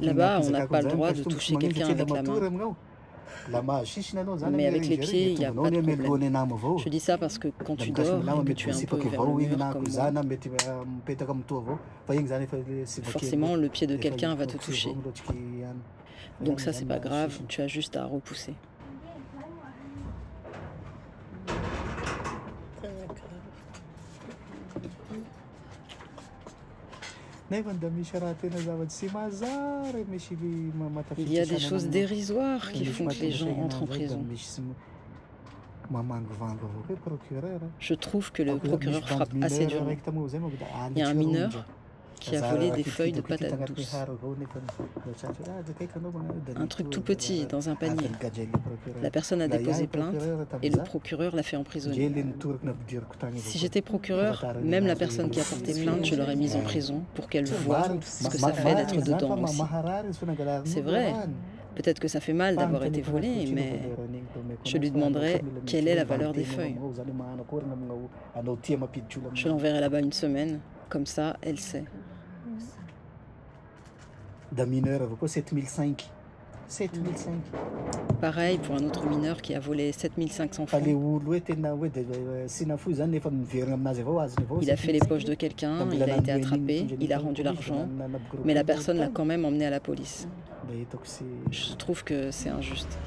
Là-bas, 0.00 0.40
on 0.44 0.50
n'a 0.50 0.66
pas 0.66 0.82
le 0.82 0.88
droit 0.88 1.12
de 1.12 1.22
toucher 1.22 1.56
quelqu'un 1.56 1.88
avec 1.88 2.08
la 2.10 2.22
main. 2.22 2.76
Mais 4.52 4.66
avec 4.66 4.88
les 4.88 4.96
pieds, 4.96 5.32
il 5.32 5.38
n'y 5.38 5.44
a 5.44 5.52
pas 5.52 5.70
de 5.70 5.80
problème. 5.80 6.48
Je 6.78 6.88
dis 6.88 7.00
ça 7.00 7.18
parce 7.18 7.38
que 7.38 7.48
quand 7.48 7.76
tu 7.76 7.90
dors 7.90 8.22
et 8.40 8.44
que 8.44 8.52
tu 8.52 8.70
es 8.70 8.72
un 8.72 8.86
peu 8.86 8.96
vers 8.96 9.22
le 9.22 9.34
mur 9.34 9.58
comme 9.72 9.84
moi, 9.88 10.12
forcément 13.02 13.56
le 13.56 13.68
pied 13.68 13.86
de 13.86 13.96
quelqu'un 13.96 14.34
va 14.34 14.46
te 14.46 14.56
toucher. 14.56 14.94
Donc 16.40 16.60
ça, 16.60 16.72
c'est 16.72 16.86
pas 16.86 16.98
grave, 16.98 17.40
tu 17.48 17.60
as 17.60 17.68
juste 17.68 17.96
à 17.96 18.06
repousser. 18.06 18.54
Il 31.18 31.32
y 31.32 31.38
a 31.38 31.46
des 31.46 31.58
choses 31.58 31.88
dérisoires 31.88 32.72
qui 32.72 32.84
font 32.84 33.06
que 33.06 33.20
les 33.20 33.30
gens 33.30 33.50
entrent 33.50 33.82
en 33.82 33.86
prison. 33.86 34.24
Je 37.78 37.94
trouve 37.94 38.32
que 38.32 38.42
le 38.42 38.56
procureur 38.56 39.08
frappe 39.08 39.34
assez 39.42 39.66
dur. 39.66 39.82
Il 40.90 40.98
y 40.98 41.02
a 41.02 41.08
un 41.08 41.14
mineur 41.14 41.66
qui 42.20 42.36
a 42.36 42.40
volé 42.50 42.70
des 42.70 42.82
feuilles 42.84 43.12
de 43.12 43.20
patates 43.20 43.66
douces. 43.66 43.94
Un 46.56 46.66
truc 46.66 46.90
tout 46.90 47.00
petit 47.00 47.46
dans 47.46 47.68
un 47.68 47.74
panier. 47.74 48.10
La 49.02 49.10
personne 49.10 49.42
a 49.42 49.48
déposé 49.48 49.86
plainte 49.86 50.16
et 50.62 50.70
le 50.70 50.82
procureur 50.82 51.34
l'a 51.34 51.42
fait 51.42 51.56
emprisonner. 51.56 52.10
Si 53.36 53.58
j'étais 53.58 53.82
procureur, 53.82 54.44
même 54.62 54.86
la 54.86 54.96
personne 54.96 55.30
qui 55.30 55.40
a 55.40 55.44
porté 55.44 55.74
plainte, 55.74 56.04
je 56.04 56.14
l'aurais 56.14 56.36
mise 56.36 56.56
en 56.56 56.60
prison 56.60 57.02
pour 57.14 57.28
qu'elle 57.28 57.46
voie 57.46 57.84
ce 58.02 58.28
que 58.28 58.38
ça 58.38 58.52
fait 58.52 58.74
d'être 58.74 59.02
dedans 59.02 59.42
aussi. 59.42 59.62
C'est 60.64 60.80
vrai. 60.82 61.12
Peut-être 61.74 61.98
que 61.98 62.06
ça 62.06 62.20
fait 62.20 62.32
mal 62.32 62.54
d'avoir 62.54 62.84
été 62.84 63.02
volé, 63.02 63.50
mais 63.52 63.80
je 64.64 64.78
lui 64.78 64.92
demanderai 64.92 65.42
quelle 65.66 65.88
est 65.88 65.96
la 65.96 66.04
valeur 66.04 66.32
des 66.32 66.44
feuilles. 66.44 66.76
Je 69.34 69.48
l'enverrai 69.48 69.80
là-bas 69.80 70.00
une 70.00 70.12
semaine, 70.12 70.60
comme 70.88 71.06
ça, 71.06 71.36
elle 71.42 71.58
sait 71.58 71.84
d'un 74.54 74.66
mineur 74.66 75.08
7005. 75.26 76.10
7005. 76.66 77.32
Pareil 78.20 78.58
pour 78.58 78.74
un 78.76 78.84
autre 78.84 79.06
mineur 79.06 79.42
qui 79.42 79.54
a 79.54 79.60
volé 79.60 79.92
7500 79.92 80.66
francs. 80.66 80.82
Il 84.62 84.70
a 84.70 84.76
fait 84.76 84.92
les 84.92 84.98
poches 85.00 85.24
de 85.24 85.34
quelqu'un, 85.34 85.88
il 85.92 86.02
a 86.02 86.16
été 86.16 86.32
attrapé, 86.32 86.86
il 87.00 87.12
a 87.12 87.18
rendu 87.18 87.42
l'argent, 87.42 87.88
mais 88.44 88.54
la 88.54 88.64
personne 88.64 88.98
l'a 88.98 89.08
quand 89.08 89.24
même 89.24 89.44
emmené 89.44 89.66
à 89.66 89.70
la 89.70 89.80
police. 89.80 90.26
Je 91.50 91.74
trouve 91.74 92.02
que 92.04 92.30
c'est 92.30 92.48
injuste. 92.48 92.98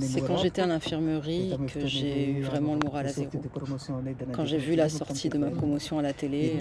C'est 0.00 0.20
quand 0.26 0.36
j'étais 0.38 0.62
à 0.62 0.66
l'infirmerie 0.66 1.56
que 1.72 1.86
j'ai 1.86 2.30
eu 2.30 2.42
vraiment 2.42 2.74
le 2.74 2.80
moral 2.80 3.06
à 3.06 3.08
zéro. 3.10 3.30
Quand 4.32 4.44
j'ai 4.44 4.58
vu 4.58 4.74
la 4.74 4.88
sortie 4.88 5.28
de 5.28 5.38
ma 5.38 5.50
promotion 5.50 5.98
à 5.98 6.02
la 6.02 6.12
télé 6.12 6.56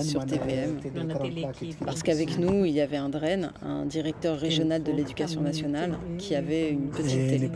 sur 0.00 0.24
TVM, 0.26 0.78
parce 1.84 2.02
qu'avec 2.02 2.38
nous, 2.38 2.64
il 2.64 2.72
y 2.72 2.80
avait 2.80 2.96
un 2.96 3.08
DREN, 3.08 3.52
un 3.62 3.86
directeur 3.86 4.38
régional 4.38 4.82
de 4.82 4.92
l'éducation 4.92 5.40
nationale, 5.40 5.98
qui 6.18 6.34
avait 6.34 6.70
une 6.70 6.90
petite 6.90 7.28
télé. 7.28 7.50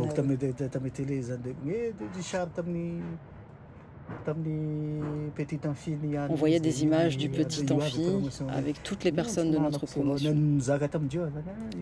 On 6.31 6.35
voyait 6.35 6.61
des 6.61 6.83
images 6.83 7.17
du 7.17 7.29
petit 7.29 7.73
amphi 7.73 8.07
avec 8.49 8.83
toutes 8.83 9.05
les 9.05 9.13
personnes 9.13 9.51
de 9.51 9.59
notre 9.59 9.87
promotion. 9.87 10.35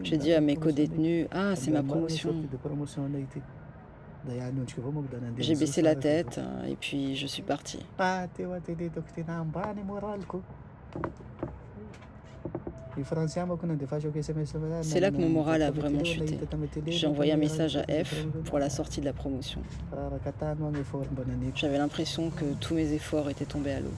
J'ai 0.02 0.16
dit 0.16 0.32
à 0.32 0.40
mes 0.40 0.56
co-détenus 0.56 1.26
Ah, 1.30 1.54
c'est 1.56 1.70
ma 1.70 1.82
promotion. 1.82 2.34
J'ai 5.38 5.54
baissé 5.54 5.82
la 5.82 5.94
tête 5.94 6.40
et 6.68 6.74
puis 6.76 7.14
je 7.14 7.26
suis 7.26 7.42
parti. 7.42 7.78
C'est 14.82 15.00
là 15.00 15.10
que 15.10 15.16
mon 15.16 15.28
moral 15.28 15.62
a 15.62 15.70
vraiment 15.70 16.02
chuté. 16.04 16.38
J'ai 16.86 17.06
envoyé 17.06 17.32
un 17.32 17.36
message 17.36 17.76
à 17.76 17.82
F 17.82 18.26
pour 18.46 18.58
la 18.58 18.70
sortie 18.70 19.00
de 19.00 19.04
la 19.04 19.12
promotion. 19.12 19.60
J'avais 21.54 21.78
l'impression 21.78 22.30
que 22.30 22.44
tous 22.60 22.74
mes 22.74 22.92
efforts 22.92 23.28
étaient 23.28 23.44
tombés 23.44 23.72
à 23.72 23.80
l'eau. 23.80 23.92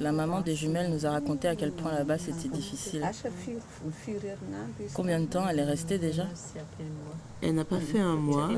La 0.00 0.12
maman 0.12 0.40
des 0.40 0.54
jumelles 0.54 0.90
nous 0.90 1.06
a 1.06 1.10
raconté 1.10 1.48
à 1.48 1.56
quel 1.56 1.72
point 1.72 1.92
là-bas 1.92 2.18
c'était 2.18 2.48
difficile. 2.48 3.02
Combien 4.94 5.20
de 5.20 5.26
temps 5.26 5.48
elle 5.48 5.58
est 5.58 5.64
restée 5.64 5.98
déjà 5.98 6.26
Elle 7.42 7.54
n'a 7.54 7.64
pas 7.64 7.80
fait 7.80 8.00
un 8.00 8.16
mois, 8.16 8.50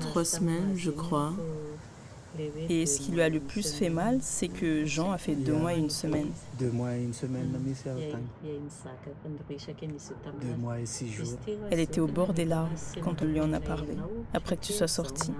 trois 0.00 0.24
semaines 0.24 0.74
je 0.76 0.90
crois. 0.90 1.32
Et 2.68 2.86
ce 2.86 3.00
qui 3.00 3.12
lui 3.12 3.22
a 3.22 3.28
le 3.28 3.40
plus 3.40 3.72
fait 3.72 3.90
mal, 3.90 4.18
c'est 4.20 4.48
que 4.48 4.84
Jean 4.84 5.12
a 5.12 5.18
fait 5.18 5.34
deux 5.34 5.54
mois 5.54 5.74
et 5.74 5.78
une 5.78 5.90
semaine. 5.90 6.30
Deux 6.58 6.70
mois 6.70 6.94
et 6.96 7.02
une 7.02 7.12
semaine, 7.14 7.52
Deux 10.40 10.56
mois 10.56 10.80
et 10.80 10.86
six 10.86 11.10
jours. 11.10 11.38
Elle 11.70 11.80
était 11.80 12.00
au 12.00 12.06
bord 12.06 12.32
des 12.32 12.44
larmes 12.44 12.70
quand 13.02 13.22
on 13.22 13.24
lui 13.24 13.40
en 13.40 13.52
a 13.52 13.60
parlé, 13.60 13.96
après 14.32 14.56
que 14.56 14.64
tu 14.64 14.72
sois 14.72 14.88
sorti. 14.88 15.32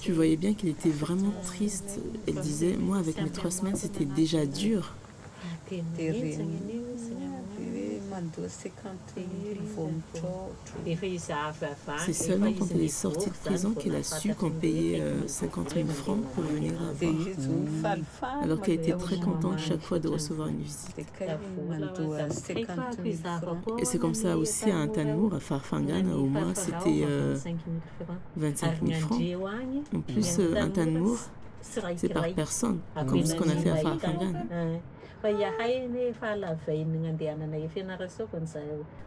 Tu 0.00 0.12
voyais 0.12 0.36
bien 0.36 0.54
qu'elle 0.54 0.70
était 0.70 0.90
vraiment 0.90 1.32
triste. 1.44 2.00
Elle 2.26 2.36
disait, 2.36 2.76
moi 2.76 2.98
avec 2.98 3.20
mes 3.20 3.30
trois 3.30 3.50
semaines, 3.50 3.76
c'était 3.76 4.04
déjà 4.04 4.46
dur. 4.46 4.94
C'est 11.98 12.12
seulement 12.12 12.52
quand 12.58 12.66
elle 12.70 12.82
est 12.82 12.88
sortie 12.88 13.30
de 13.30 13.34
prison 13.34 13.72
qu'elle 13.72 13.94
a 13.94 14.02
su 14.02 14.34
qu'on 14.34 14.50
payait 14.50 15.02
50 15.26 15.74
000 15.74 15.86
francs 15.88 16.22
pour 16.34 16.44
venir 16.44 16.72
la 16.72 16.92
voir. 16.92 17.96
Alors 18.42 18.60
qu'elle 18.60 18.74
était 18.74 18.92
très 18.92 19.20
contente 19.20 19.58
chaque 19.58 19.82
fois 19.82 19.98
de 19.98 20.08
recevoir 20.08 20.48
une 20.48 20.58
visite. 20.58 20.96
Et 23.78 23.84
c'est 23.84 23.98
comme 23.98 24.14
ça 24.14 24.36
aussi 24.36 24.70
à 24.70 24.78
Antanmour, 24.78 25.34
à 25.34 25.40
Farfangan, 25.40 26.10
au 26.12 26.26
mois 26.26 26.54
c'était 26.54 27.06
25 28.36 28.82
000 28.84 29.00
francs. 29.00 29.22
En 29.94 30.00
plus, 30.00 30.40
Antanmour, 30.60 31.18
c'est 31.60 32.08
par 32.12 32.32
personne, 32.34 32.80
comme 33.06 33.24
ce 33.24 33.34
qu'on 33.34 33.48
a 33.48 33.56
fait 33.56 33.70
à 33.70 33.76
Farfangan. 33.76 34.46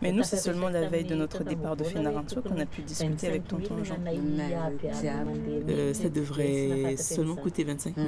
Mais 0.02 0.12
nous, 0.12 0.24
c'est 0.24 0.38
seulement 0.38 0.70
la 0.70 0.88
veille 0.88 1.06
de 1.06 1.16
notre 1.16 1.44
départ 1.44 1.76
de 1.76 1.84
Fenaranso 1.84 2.42
qu'on 2.42 2.58
a 2.60 2.66
pu 2.66 2.82
discuter 2.82 3.28
avec 3.28 3.48
tonton 3.48 3.84
Jean. 3.84 3.96
Euh, 5.70 5.94
ça 5.94 6.10
devrait 6.10 6.96
seulement 6.98 7.36
coûter 7.36 7.64
25 7.64 7.96
000 7.96 8.08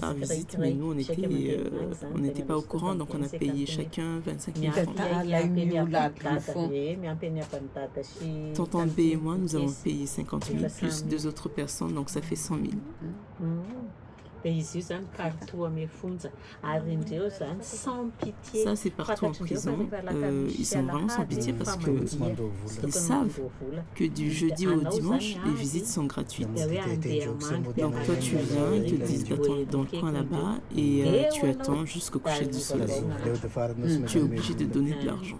par 0.00 0.14
visite, 0.14 0.56
mais 0.58 0.72
nous, 0.74 0.92
on 0.92 0.98
était, 0.98 1.26
euh, 1.58 1.70
on 2.14 2.18
n'était 2.18 2.42
pas 2.42 2.56
au 2.56 2.62
courant, 2.62 2.94
donc 2.94 3.08
on 3.14 3.22
a 3.22 3.28
payé 3.28 3.66
chacun 3.66 4.20
25 4.24 4.56
000 4.56 4.72
francs. 4.72 4.96
Tonton 8.54 8.86
B 8.86 9.00
et 9.00 9.16
moi, 9.16 9.36
nous 9.38 9.54
avons 9.56 9.72
payé 9.84 10.06
50 10.06 10.44
000 10.46 10.58
plus 10.78 11.04
deux 11.04 11.26
autres 11.26 11.48
personnes, 11.48 11.94
donc 11.94 12.10
ça 12.10 12.20
fait 12.22 12.36
100 12.36 12.56
000. 12.56 12.66
Ça, 18.64 18.76
c'est 18.76 18.90
partout 18.90 19.26
en 19.26 19.32
prison. 19.32 19.88
Euh, 20.12 20.48
ils 20.58 20.64
sont 20.66 20.82
vraiment 20.82 21.08
sans 21.08 21.24
pitié 21.24 21.52
parce 21.52 21.76
qu'ils 21.76 22.92
savent 22.92 23.40
que 23.94 24.04
du 24.04 24.30
jeudi 24.30 24.66
au 24.66 24.80
dimanche, 24.80 25.36
les 25.44 25.54
visites 25.54 25.86
sont 25.86 26.04
gratuites. 26.04 26.48
Donc 27.76 27.94
toi, 28.04 28.14
tu 28.20 28.36
viens, 28.36 28.74
ils 28.74 28.98
te 28.98 29.04
disent 29.04 29.24
d'attendre 29.28 29.66
dans 29.66 29.82
le 29.82 30.00
coin 30.00 30.12
là-bas 30.12 30.54
et 30.76 31.04
euh, 31.06 31.22
tu 31.32 31.46
attends 31.46 31.84
jusqu'au 31.84 32.18
coucher 32.18 32.46
du 32.46 32.58
soleil. 32.58 33.02
Tu 34.06 34.18
es 34.18 34.22
obligé 34.22 34.54
de 34.54 34.64
donner 34.64 34.94
de 34.94 35.06
l'argent. 35.06 35.38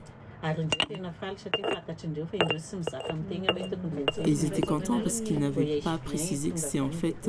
Et 4.25 4.31
ils 4.31 4.45
étaient 4.45 4.63
contents 4.63 5.01
parce 5.01 5.21
qu'ils 5.21 5.39
n'avaient 5.39 5.81
pas 5.81 5.99
précisé 5.99 6.51
que 6.51 6.59
c'est 6.59 6.81
en 6.81 6.91
fait 6.91 7.29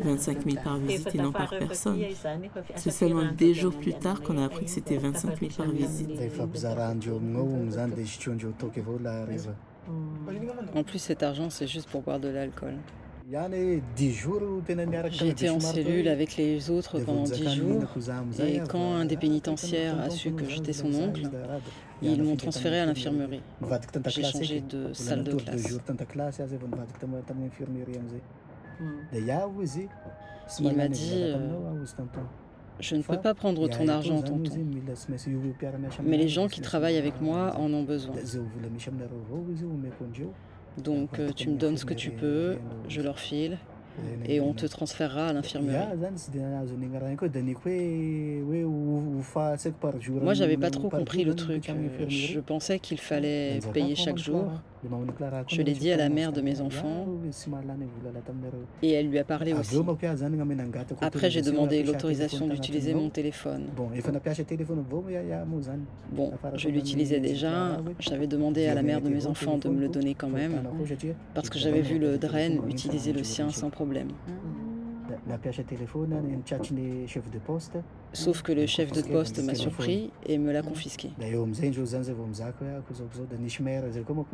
25 0.00 0.50
000 0.50 0.62
par 0.62 0.78
visite 0.78 1.14
et 1.14 1.18
non 1.18 1.32
par 1.32 1.50
personne. 1.50 1.98
C'est 2.74 2.90
seulement 2.90 3.32
des 3.32 3.54
jours 3.54 3.74
plus 3.74 3.94
tard 3.94 4.22
qu'on 4.22 4.38
a 4.38 4.44
appris 4.46 4.64
que 4.64 4.70
c'était 4.70 4.96
25 4.96 5.38
000 5.38 5.52
par 5.56 5.70
visite. 5.70 6.10
En 10.74 10.82
plus, 10.82 10.98
cet 10.98 11.22
argent, 11.22 11.48
c'est 11.48 11.68
juste 11.68 11.88
pour 11.88 12.02
boire 12.02 12.18
de 12.18 12.28
l'alcool. 12.28 12.74
J'ai 15.10 15.28
été 15.28 15.50
en 15.50 15.58
cellule 15.58 16.06
avec 16.06 16.36
les 16.36 16.70
autres 16.70 17.00
pendant 17.00 17.24
dix 17.24 17.56
jours 17.56 17.82
et 18.38 18.60
quand 18.68 18.94
un 18.94 19.04
des 19.04 19.16
pénitentiaires 19.16 20.00
a 20.00 20.10
su 20.10 20.30
que 20.30 20.48
j'étais 20.48 20.72
son 20.72 20.94
oncle, 20.94 21.28
ils 22.02 22.22
m'ont 22.22 22.36
transféré 22.36 22.80
à 22.80 22.86
l'infirmerie. 22.86 23.42
J'ai 24.08 24.22
changé 24.22 24.60
de 24.60 24.92
salle 24.92 25.24
de 25.24 25.32
classe. 25.34 25.78
Il 30.60 30.76
m'a 30.76 30.88
dit 30.88 31.34
Je 32.78 32.96
ne 32.96 33.02
peux 33.02 33.20
pas 33.20 33.34
prendre 33.34 33.68
ton 33.68 33.88
argent, 33.88 34.22
tonton. 34.22 34.52
Mais 36.04 36.16
les 36.18 36.28
gens 36.28 36.46
qui 36.48 36.60
travaillent 36.60 36.98
avec 36.98 37.20
moi 37.20 37.56
en 37.58 37.72
ont 37.72 37.82
besoin. 37.82 38.14
Donc 40.82 41.20
tu 41.34 41.48
me 41.48 41.56
donnes 41.56 41.78
ce 41.78 41.86
que 41.86 41.94
tu 41.94 42.10
peux, 42.10 42.58
je 42.88 43.00
leur 43.00 43.18
file, 43.18 43.58
et 44.26 44.40
on 44.40 44.52
te 44.52 44.66
transférera 44.66 45.28
à 45.28 45.32
l'infirmerie. 45.32 45.76
Moi, 50.22 50.34
j'avais 50.34 50.56
pas 50.56 50.70
trop 50.70 50.88
compris 50.88 51.24
le 51.24 51.34
truc. 51.34 51.70
Je 52.08 52.40
pensais 52.40 52.78
qu'il 52.78 52.98
fallait 52.98 53.60
payer 53.72 53.94
chaque 53.94 54.18
jour. 54.18 54.50
Je 55.48 55.62
l'ai 55.62 55.72
dit 55.72 55.90
à 55.92 55.96
la 55.96 56.08
mère 56.08 56.32
de 56.32 56.40
mes 56.40 56.60
enfants 56.60 57.06
et 58.82 58.92
elle 58.92 59.08
lui 59.08 59.18
a 59.18 59.24
parlé 59.24 59.52
aussi. 59.52 59.76
Après, 61.00 61.30
j'ai 61.30 61.42
demandé 61.42 61.82
l'autorisation 61.82 62.46
d'utiliser 62.48 62.94
mon 62.94 63.08
téléphone. 63.10 63.66
Bon, 66.12 66.32
je 66.54 66.68
l'utilisais 66.68 67.20
déjà. 67.20 67.78
J'avais 67.98 68.26
demandé 68.26 68.66
à 68.66 68.74
la 68.74 68.82
mère 68.82 69.00
de 69.00 69.08
mes 69.08 69.26
enfants 69.26 69.58
de 69.58 69.68
me 69.68 69.80
le 69.80 69.88
donner 69.88 70.14
quand 70.14 70.28
même 70.28 70.62
parce 71.34 71.50
que 71.50 71.58
j'avais 71.58 71.82
vu 71.82 71.98
le 71.98 72.18
Dren 72.18 72.60
utiliser 72.68 73.12
le 73.12 73.24
sien 73.24 73.50
sans 73.50 73.70
problème. 73.70 74.08
Sauf 78.12 78.42
que 78.42 78.52
le 78.52 78.66
chef 78.66 78.92
de 78.92 79.02
poste 79.02 79.42
m'a 79.44 79.54
surpris 79.54 80.10
et 80.26 80.38
me 80.38 80.52
l'a 80.52 80.62
confisqué. 80.62 81.10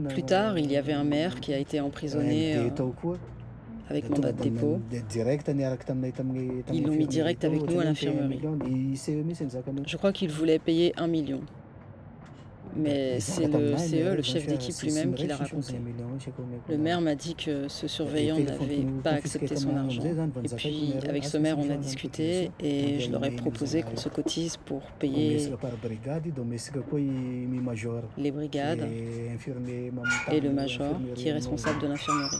Plus 0.09 0.23
tard, 0.23 0.59
il 0.59 0.71
y 0.71 0.77
avait 0.77 0.93
un 0.93 1.05
maire 1.05 1.41
qui 1.41 1.53
a 1.55 1.59
été 1.59 1.81
emprisonné 1.81 2.57
euh, 2.57 2.69
avec 3.89 4.09
mandat 4.11 4.33
de 4.33 4.43
dépôt. 4.43 4.81
Ils 6.73 6.85
l'ont 6.85 6.93
mis 6.95 7.07
direct 7.07 7.45
avec 7.45 7.63
nous 7.69 7.81
à 7.81 7.85
l'infirmerie. 7.85 8.41
Je 9.87 9.97
crois 9.97 10.13
qu'il 10.13 10.31
voulait 10.31 10.59
payer 10.59 10.93
un 10.97 11.07
million. 11.07 11.41
Mais 12.77 13.21
c'est 13.21 13.47
le 13.47 13.77
CE, 13.77 14.15
le 14.17 14.23
chef 14.23 14.47
d'équipe 14.47 14.75
lui-même, 14.83 15.15
qui 15.15 15.27
l'a 15.27 15.37
raconté. 15.37 15.75
Le 16.69 16.79
maire 16.79 17.01
m'a 17.01 17.15
dit 17.15 17.35
que 17.35 17.69
ce 17.69 17.87
surveillant 17.87 18.39
n'avait 18.39 18.87
pas 19.03 19.11
accepté 19.11 19.57
son 19.57 19.77
argent. 19.77 20.03
Et 20.05 20.49
puis, 20.57 20.95
avec 21.09 21.25
ce 21.25 21.37
maire, 21.37 21.59
on 21.59 21.71
a 21.71 21.77
discuté 21.77 22.51
et 22.61 23.01
je 23.01 23.11
leur 23.11 23.25
ai 23.25 23.31
proposé 23.33 23.83
qu'on 23.83 23.97
se 23.97 24.09
cotise 24.09 24.57
pour 24.57 24.83
payer 24.99 25.39
les 28.17 28.31
brigades 28.31 28.87
et 30.31 30.41
le 30.41 30.51
major 30.51 31.01
qui 31.15 31.29
est 31.29 31.33
responsable 31.33 31.81
de 31.81 31.87
l'infirmerie. 31.89 32.37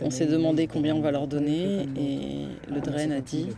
On 0.00 0.10
s'est 0.10 0.26
demandé 0.26 0.66
combien 0.66 0.94
on 0.94 1.00
va 1.00 1.10
leur 1.10 1.26
donner 1.26 1.86
et 1.96 2.46
le 2.68 2.80
DREN 2.80 3.12
a 3.12 3.20
dit 3.20 3.48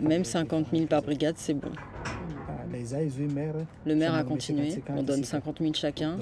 même 0.00 0.24
50 0.24 0.66
000 0.72 0.86
par 0.86 1.02
brigade, 1.02 1.13
c'est 1.36 1.54
bon. 1.54 1.70
Le 3.86 3.94
maire 3.94 4.14
a 4.14 4.24
continué, 4.24 4.82
on 4.88 5.02
donne 5.02 5.24
50 5.24 5.58
000 5.60 5.72
chacun. 5.74 6.16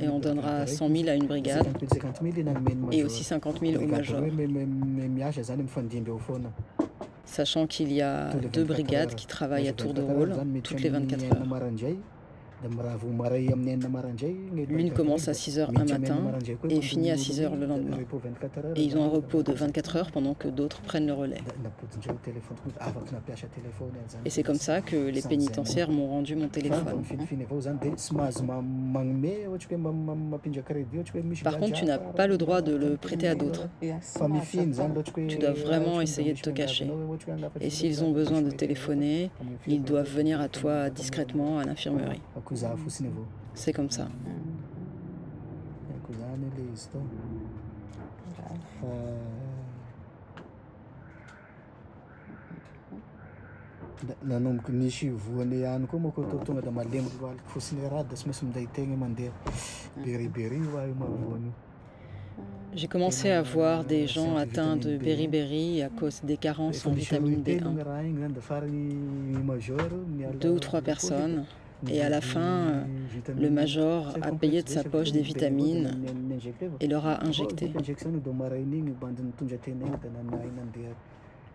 Et 0.00 0.08
on 0.08 0.18
donnera 0.18 0.66
100 0.66 0.88
000 0.88 1.08
à 1.08 1.14
une 1.14 1.26
brigade. 1.26 1.66
et 2.92 3.04
aussi 3.04 3.24
50 3.24 3.60
000 3.60 3.82
au 3.82 3.86
major. 3.86 4.20
Sachant 7.24 7.66
qu'il 7.66 7.92
y 7.92 8.02
a 8.02 8.30
deux 8.52 8.64
brigades 8.64 9.14
qui 9.14 9.26
travaillent 9.26 9.68
à 9.68 9.72
tour 9.72 9.94
de 9.94 10.02
rôle 10.02 10.34
toutes 10.62 10.80
les 10.82 10.88
24 10.90 11.22
heures. 11.24 11.46
L'une 14.68 14.92
commence 14.92 15.28
à 15.28 15.34
6 15.34 15.58
h 15.58 15.68
un 15.68 15.84
matin 15.84 16.18
et 16.68 16.80
finit 16.80 17.10
à 17.10 17.16
6 17.16 17.40
h 17.40 17.58
le 17.58 17.66
lendemain. 17.66 17.98
Et 18.76 18.82
ils 18.82 18.96
ont 18.96 19.04
un 19.04 19.08
repos 19.08 19.42
de 19.42 19.52
24 19.52 19.96
heures 19.96 20.10
pendant 20.10 20.34
que 20.34 20.48
d'autres 20.48 20.80
prennent 20.82 21.06
le 21.06 21.12
relais. 21.12 21.40
Et 24.24 24.30
c'est 24.30 24.42
comme 24.42 24.56
ça 24.56 24.80
que 24.80 24.96
les 24.96 25.22
pénitentiaires 25.22 25.90
m'ont 25.90 26.08
rendu 26.08 26.36
mon 26.36 26.48
téléphone. 26.48 27.02
Par 31.44 31.58
contre, 31.58 31.72
tu 31.72 31.84
n'as 31.84 31.98
pas 31.98 32.26
le 32.26 32.38
droit 32.38 32.62
de 32.62 32.74
le 32.74 32.96
prêter 32.96 33.28
à 33.28 33.34
d'autres. 33.34 33.68
Tu 35.28 35.38
dois 35.38 35.52
vraiment 35.52 36.00
essayer 36.00 36.32
de 36.34 36.40
te 36.40 36.50
cacher. 36.50 36.86
Et 37.60 37.70
s'ils 37.70 38.04
ont 38.04 38.12
besoin 38.12 38.42
de 38.42 38.50
téléphoner, 38.50 39.30
ils 39.66 39.82
doivent 39.82 40.10
venir 40.10 40.40
à 40.40 40.48
toi 40.48 40.90
discrètement 40.90 41.58
à 41.58 41.64
l'infirmerie. 41.64 42.20
C'est 43.54 43.72
comme 43.72 43.90
ça. 43.90 44.08
J'ai 62.74 62.88
commencé 62.88 63.30
à 63.30 63.42
voir 63.42 63.84
des 63.84 64.06
gens 64.06 64.36
atteints 64.36 64.76
de 64.76 64.96
beriberi 64.96 65.82
à 65.82 65.90
cause 65.90 66.22
des 66.24 66.38
carences 66.38 66.86
en 66.86 66.92
vitamine 66.92 67.42
B1. 67.42 67.60
Deux 70.40 70.50
ou 70.50 70.58
trois 70.58 70.80
personnes 70.80 71.44
et 71.88 72.02
à 72.02 72.08
la 72.08 72.20
fin, 72.20 72.84
le 73.38 73.50
major 73.50 74.14
a 74.22 74.32
payé 74.32 74.62
de 74.62 74.68
sa 74.68 74.84
poche 74.84 75.12
des 75.12 75.22
vitamines 75.22 75.90
et 76.80 76.86
leur 76.86 77.06
a 77.06 77.24
injecté. 77.24 77.72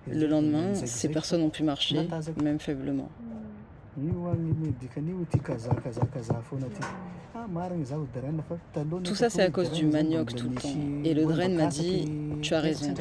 Le 0.10 0.26
lendemain, 0.26 0.74
ces 0.74 1.10
personnes 1.10 1.42
ont 1.42 1.50
pu 1.50 1.64
marcher, 1.64 2.08
même 2.42 2.60
faiblement. 2.60 3.10
Tout 9.04 9.16
ça, 9.16 9.30
c'est 9.30 9.42
à 9.42 9.50
cause 9.50 9.72
du 9.72 9.86
manioc 9.86 10.36
tout 10.36 10.50
le 10.50 10.56
temps. 10.56 10.70
Et 11.04 11.14
le 11.14 11.26
Dren 11.26 11.56
m'a 11.56 11.68
dit, 11.68 12.12
tu 12.42 12.54
as 12.54 12.62
raison. 12.62 12.94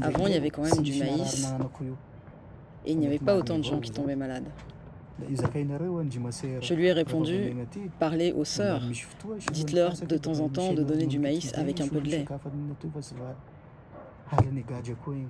Avant, 0.00 0.26
il 0.26 0.32
y 0.32 0.36
avait 0.36 0.50
quand 0.50 0.62
même 0.62 0.82
du 0.82 0.98
maïs 0.98 1.54
et 2.84 2.92
il 2.92 2.98
n'y 2.98 3.06
avait 3.06 3.18
pas 3.18 3.36
autant 3.36 3.58
de 3.58 3.64
gens 3.64 3.78
qui 3.78 3.90
tombaient 3.90 4.16
malades. 4.16 4.48
Je 5.20 6.74
lui 6.74 6.86
ai 6.86 6.92
répondu, 6.92 7.54
parlez 7.98 8.32
aux 8.32 8.44
sœurs, 8.44 8.82
dites-leur 9.52 9.94
de 10.00 10.16
temps 10.16 10.40
en 10.40 10.48
temps 10.48 10.72
de 10.72 10.82
donner 10.82 11.06
du 11.06 11.18
maïs 11.18 11.52
avec 11.54 11.80
un 11.80 11.88
peu 11.88 12.00
de 12.00 12.08
lait. 12.08 12.24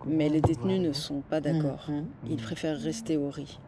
Mais 0.07 0.29
les 0.29 0.41
détenus 0.41 0.81
ne 0.81 0.93
sont 0.93 1.23
pas 1.23 1.41
d'accord. 1.41 1.89
Ils 2.29 2.37
préfèrent 2.37 2.79
rester 2.79 3.17
au 3.17 3.31
riz. 3.31 3.59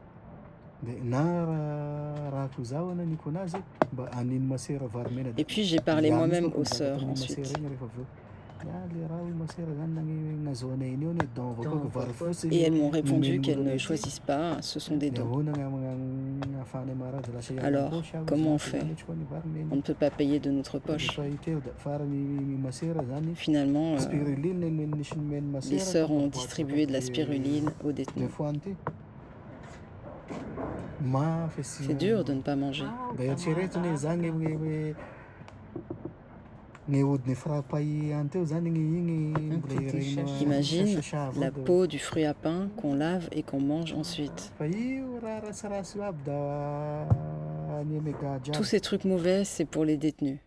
Et 5.37 5.44
puis 5.44 5.64
j'ai 5.64 5.81
parlé 5.81 6.11
moi-même 6.11 6.50
aux 6.55 6.64
sœurs 6.64 7.05
ensuite. 7.07 7.59
Et 12.51 12.61
elles 12.62 12.73
m'ont 12.73 12.90
répondu 12.90 13.40
qu'elles 13.40 13.62
ne 13.62 13.77
choisissent 13.79 14.21
pas, 14.21 14.61
ce 14.61 14.81
sont 14.81 14.97
des 14.97 15.11
dons. 15.11 15.45
Alors, 17.62 18.03
comment 18.27 18.55
on 18.55 18.59
fait 18.59 18.85
On 19.71 19.77
ne 19.77 19.81
peut 19.81 19.95
pas 19.95 20.11
payer 20.11 20.40
de 20.40 20.51
notre 20.51 20.79
poche. 20.79 21.21
Finalement, 23.35 23.97
euh, 23.97 24.35
les 25.71 25.79
sœurs 25.79 26.11
ont 26.11 26.29
distribué 26.29 26.87
de 26.87 26.93
la 26.93 27.01
spiruline 27.01 27.71
aux 27.85 27.93
détenus. 27.93 28.31
C'est 31.62 31.99
dur 31.99 32.25
de 32.25 32.33
ne 32.33 32.40
pas 32.40 32.57
manger. 32.57 32.87
Imagine 40.40 41.01
la 41.40 41.51
peau 41.51 41.87
du 41.87 41.99
fruit 41.99 42.25
à 42.25 42.35
pain 42.35 42.68
qu'on 42.77 42.94
lave 42.94 43.29
et 43.33 43.42
qu'on 43.42 43.61
mange 43.61 43.94
ensuite. 43.94 44.53
Tous 48.53 48.64
ces 48.64 48.81
trucs 48.81 49.05
mauvais, 49.05 49.44
c'est 49.44 49.64
pour 49.64 49.85
les 49.85 49.97
détenus. 49.97 50.38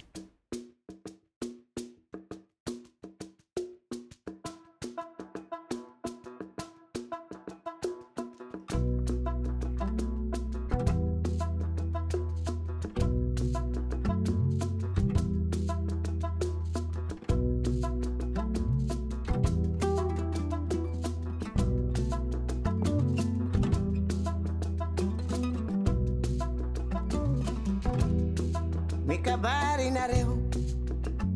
kabarinareo. 29.28 30.34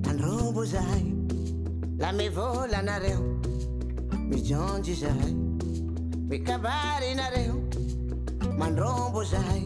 Androbo 0.10 0.64
zahay 0.66 1.06
la 2.02 2.12
mivolanareo 2.20 3.22
mijonjy 4.32 4.94
zahay 5.02 5.34
mikabarinareo 6.30 7.56
mandrombo 8.60 9.24
zahay 9.32 9.64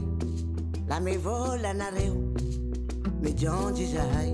la 0.90 1.00
mivolanareo 1.00 2.16
mijonjy 3.24 3.86
zahay 3.94 4.30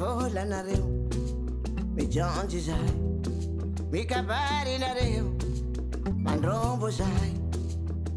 mivolanareo 0.00 0.86
mijanjy 1.96 2.60
mikabary 3.92 4.78
nareo 4.78 5.24
mandrombo 6.24 6.90
zahay 6.90 7.32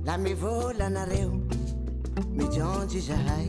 la 0.05 0.17
mivola 0.17 0.89
mivolanareo 0.89 1.31
mijanjy 2.37 2.99
zahay 2.99 3.47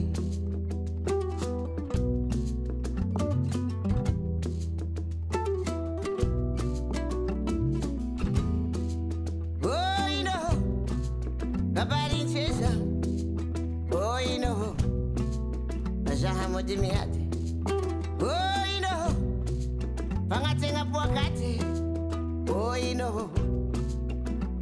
know, 23.00 23.30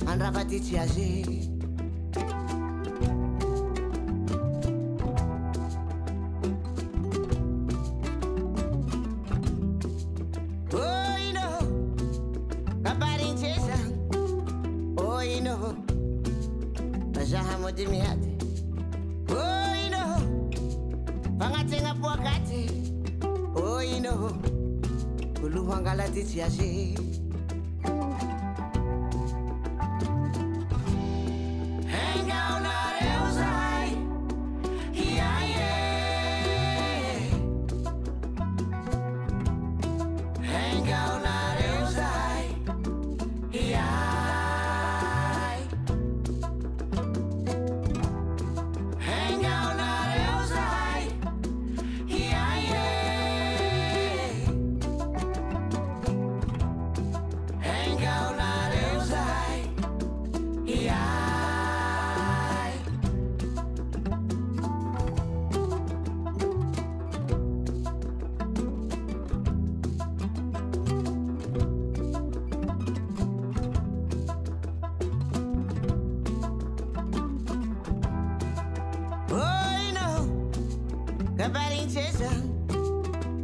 and 0.07 0.23
Ravati 0.23 0.61
Chiaji. 0.61 1.48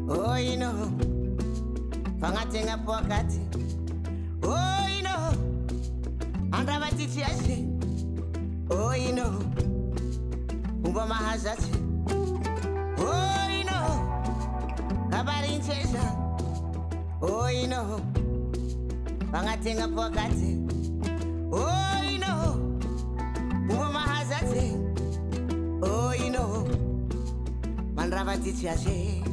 Oh, 0.09 0.37
you 0.37 0.57
know. 0.57 0.93
Pangatenga 2.21 2.77
pokati. 2.85 3.41
Oh, 4.43 4.87
you 4.95 5.03
know. 5.03 5.33
Andravatichi. 6.51 7.23
Oh, 8.71 8.93
you 8.95 9.13
know. 9.13 9.41
Umba 10.85 11.07
mahazachi. 11.07 11.73
Oh, 12.99 13.49
you 13.51 13.65
know. 13.65 13.89
Kabari 15.11 15.59
nchesha. 15.59 16.05
Oh, 17.23 17.49
you 17.49 17.67
know. 17.67 18.01
Pangatenga 19.33 19.89
pokati. 19.89 20.51
Oh, 21.53 22.03
you 22.11 22.19
know. 22.19 22.64
rabattit 28.15 28.57
si 28.57 29.24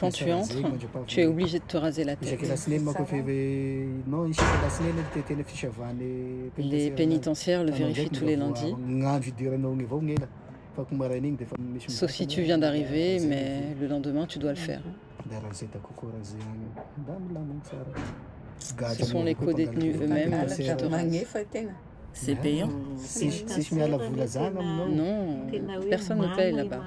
Quand 0.00 0.10
tu 0.10 0.32
entres, 0.32 0.56
tu 1.06 1.20
es 1.20 1.26
obligé 1.26 1.58
de 1.58 1.64
te 1.64 1.76
raser 1.76 2.04
la 2.04 2.16
tête. 2.16 2.38
Les 6.58 6.90
pénitentiaires 6.90 7.64
le 7.64 7.72
vérifient 7.72 8.10
tous 8.10 8.24
les 8.24 8.36
lundis. 8.36 8.74
Sauf 11.88 12.10
si 12.10 12.26
tu 12.26 12.42
viens 12.42 12.58
d'arriver, 12.58 13.20
mais 13.20 13.74
le 13.78 13.86
lendemain, 13.86 14.26
tu 14.26 14.38
dois 14.38 14.50
le 14.52 14.56
faire. 14.56 14.80
Ce 18.94 19.04
sont 19.04 19.22
les 19.24 19.34
co-détenus 19.34 19.96
eux-mêmes 20.00 20.46
qui 20.46 20.74
te 20.74 20.84
rasent. 20.86 21.24
C'est 22.14 22.34
payant 22.34 22.68
Non, 24.88 25.46
personne 25.88 26.18
ne 26.18 26.34
paye 26.36 26.52
là-bas. 26.52 26.80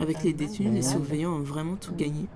Avec 0.00 0.22
les 0.22 0.32
détenus, 0.32 0.72
les 0.72 0.82
surveillants 0.82 1.34
ont 1.34 1.42
vraiment 1.42 1.76
tout 1.76 1.94
gagné. 1.94 2.26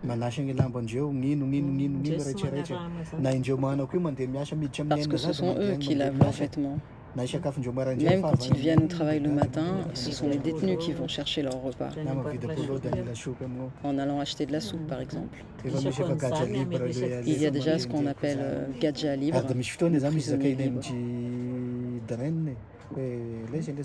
Parce 4.88 5.06
que 5.06 5.16
ce 5.16 5.32
sont 5.32 5.56
eux 5.58 5.76
qui 5.76 5.94
lavent 5.94 6.18
leurs 6.18 6.30
vêtements. 6.30 6.78
Même 7.16 8.22
quand 8.22 8.46
ils 8.46 8.56
viennent 8.56 8.84
au 8.84 8.86
travail 8.86 9.20
le 9.20 9.30
matin, 9.30 9.78
ce 9.94 10.12
sont 10.12 10.28
les 10.28 10.38
détenus 10.38 10.78
qui 10.78 10.92
vont 10.92 11.08
chercher 11.08 11.42
leur 11.42 11.60
repas. 11.60 11.90
En 13.82 13.98
allant 13.98 14.20
acheter 14.20 14.46
de 14.46 14.52
la 14.52 14.60
soupe, 14.60 14.86
par 14.86 15.00
exemple. 15.00 15.44
Il 15.64 17.42
y 17.42 17.46
a 17.46 17.50
déjà 17.50 17.78
ce 17.78 17.86
qu'on 17.86 18.06
appelle 18.06 18.38
euh, 18.40 18.66
gadja 18.80 19.16
libre. 19.16 19.42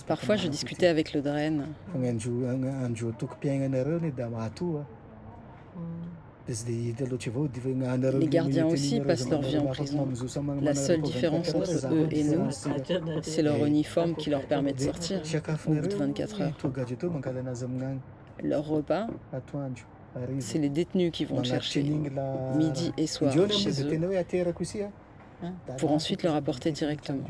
Parfois, 0.08 0.36
je 0.36 0.48
discutais 0.48 0.88
avec 0.88 1.14
le 1.14 1.22
Dren. 1.22 1.66
Les 6.48 8.28
gardiens 8.28 8.68
aussi 8.68 9.00
passent 9.00 9.30
leur 9.30 9.42
vie 9.42 9.58
en 9.58 9.68
prison. 9.68 10.08
La 10.62 10.76
seule 10.76 11.02
différence 11.02 11.56
entre 11.56 11.94
eux 11.94 12.08
et 12.12 12.24
nous, 12.24 12.48
c'est 13.22 13.42
leur 13.42 13.66
uniforme 13.66 14.16
qui 14.16 14.30
leur 14.30 14.46
permet 14.46 14.74
de 14.74 14.80
sortir 14.80 15.22
au 15.68 15.74
bout 15.74 15.88
de 15.88 15.96
24 15.96 16.42
heures. 16.42 16.54
Leur 18.44 18.68
repas, 18.68 19.08
c'est 20.40 20.60
les 20.60 20.70
détenus 20.70 21.12
qui 21.12 21.26
vont 21.26 21.44
chercher 21.44 21.84
midi 22.56 22.92
et 22.98 23.08
soir 23.08 23.34
chez 23.50 23.82
eux 23.82 24.00
pour 25.78 25.92
ensuite 25.92 26.24
leur 26.24 26.36
apporter 26.36 26.72
directement. 26.72 27.24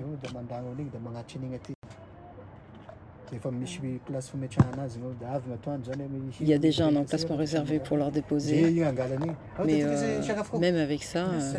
Il 6.41 6.47
y 6.47 6.53
a 6.53 6.57
déjà 6.57 6.85
un 6.85 6.95
emplacement 6.95 7.35
réservé 7.35 7.79
pour 7.79 7.97
leur 7.97 8.11
déposer. 8.11 8.83
Mais 9.65 9.83
euh, 9.83 10.21
même 10.59 10.75
avec 10.75 11.03
ça, 11.03 11.25
euh, 11.25 11.53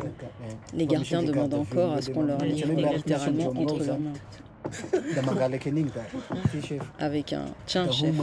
les 0.73 0.87
gardiens 0.87 1.23
demandent 1.23 1.55
encore 1.55 1.93
à 1.93 2.03
ce 2.03 2.11
qu'on 2.11 2.23
leur 2.23 2.39
livre 2.41 2.73
littéralement 2.95 3.49
entre 3.51 3.85
leurs 3.85 3.99
mains. 3.99 4.13
Avec 6.99 7.35
un 7.35 7.45
tiens 7.67 7.91
chef. 7.91 8.15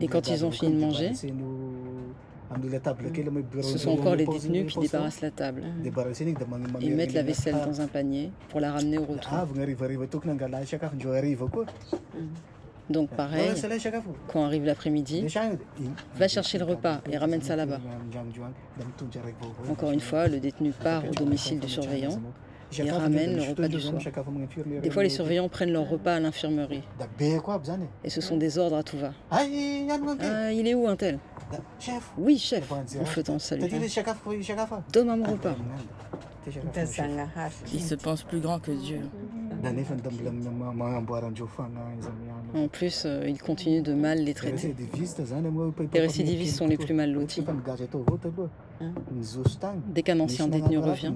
Et 0.00 0.08
quand 0.08 0.28
ils 0.28 0.44
ont 0.44 0.50
fini 0.50 0.74
de 0.74 0.80
manger, 0.80 1.12
ce 3.62 3.78
sont 3.78 3.90
encore 3.90 4.16
les 4.16 4.26
détenus 4.26 4.72
qui 4.72 4.78
débarrassent 4.78 5.20
la 5.20 5.30
table 5.30 5.62
et 6.80 6.90
mettent 6.90 7.12
la 7.12 7.22
vaisselle 7.22 7.56
dans 7.64 7.80
un 7.80 7.86
panier 7.86 8.30
pour 8.48 8.60
la 8.60 8.72
ramener 8.72 8.98
au 8.98 9.04
retour. 9.04 9.30
Donc 12.90 13.10
pareil, 13.10 13.50
quand 14.28 14.44
arrive 14.44 14.64
l'après-midi, 14.64 15.26
va 16.16 16.28
chercher 16.28 16.58
le 16.58 16.64
repas 16.64 17.02
et 17.10 17.18
ramène 17.18 17.42
ça 17.42 17.54
là-bas. 17.54 17.80
Encore 19.70 19.90
une 19.90 20.00
fois, 20.00 20.26
le 20.26 20.40
détenu 20.40 20.72
part 20.72 21.02
au 21.06 21.12
domicile 21.12 21.60
du 21.60 21.68
surveillant 21.68 22.18
et 22.76 22.90
ramène 22.90 23.36
le 23.36 23.42
repas 23.42 23.68
du 23.68 23.80
soir. 23.80 24.00
Des 24.82 24.90
fois, 24.90 25.02
les 25.02 25.08
surveillants 25.08 25.48
prennent 25.48 25.72
leur 25.72 25.88
repas 25.88 26.14
à 26.16 26.20
l'infirmerie. 26.20 26.82
Et 28.04 28.10
ce 28.10 28.20
sont 28.20 28.36
des 28.36 28.58
ordres 28.58 28.76
à 28.76 28.82
tout 28.82 28.98
va. 28.98 29.12
Ah, 29.30 29.44
il 29.44 30.66
est 30.66 30.74
où 30.74 30.86
un 30.86 30.96
tel? 30.96 31.18
Oui, 32.18 32.38
chef, 32.38 32.70
en 32.72 33.04
faisant 33.04 33.38
salut. 33.38 33.68
Donne-moi 34.92 35.16
mon 35.16 35.24
repas. 35.24 35.56
Il 37.72 37.82
se 37.82 37.94
pense 37.94 38.22
plus 38.22 38.40
grand 38.40 38.58
que 38.58 38.72
Dieu. 38.72 39.00
En 42.54 42.68
plus, 42.68 43.04
euh, 43.04 43.24
il 43.28 43.40
continue 43.40 43.82
de 43.82 43.94
mal 43.94 44.18
les 44.18 44.34
traiter. 44.34 44.74
Les 45.92 46.00
récidivistes 46.00 46.56
sont 46.56 46.66
les 46.66 46.76
plus 46.76 46.94
mal 46.94 47.12
lotis. 47.12 47.44
Dès 49.88 50.02
qu'un 50.02 50.20
ancien 50.20 50.48
détenu 50.48 50.78
revient, 50.78 51.12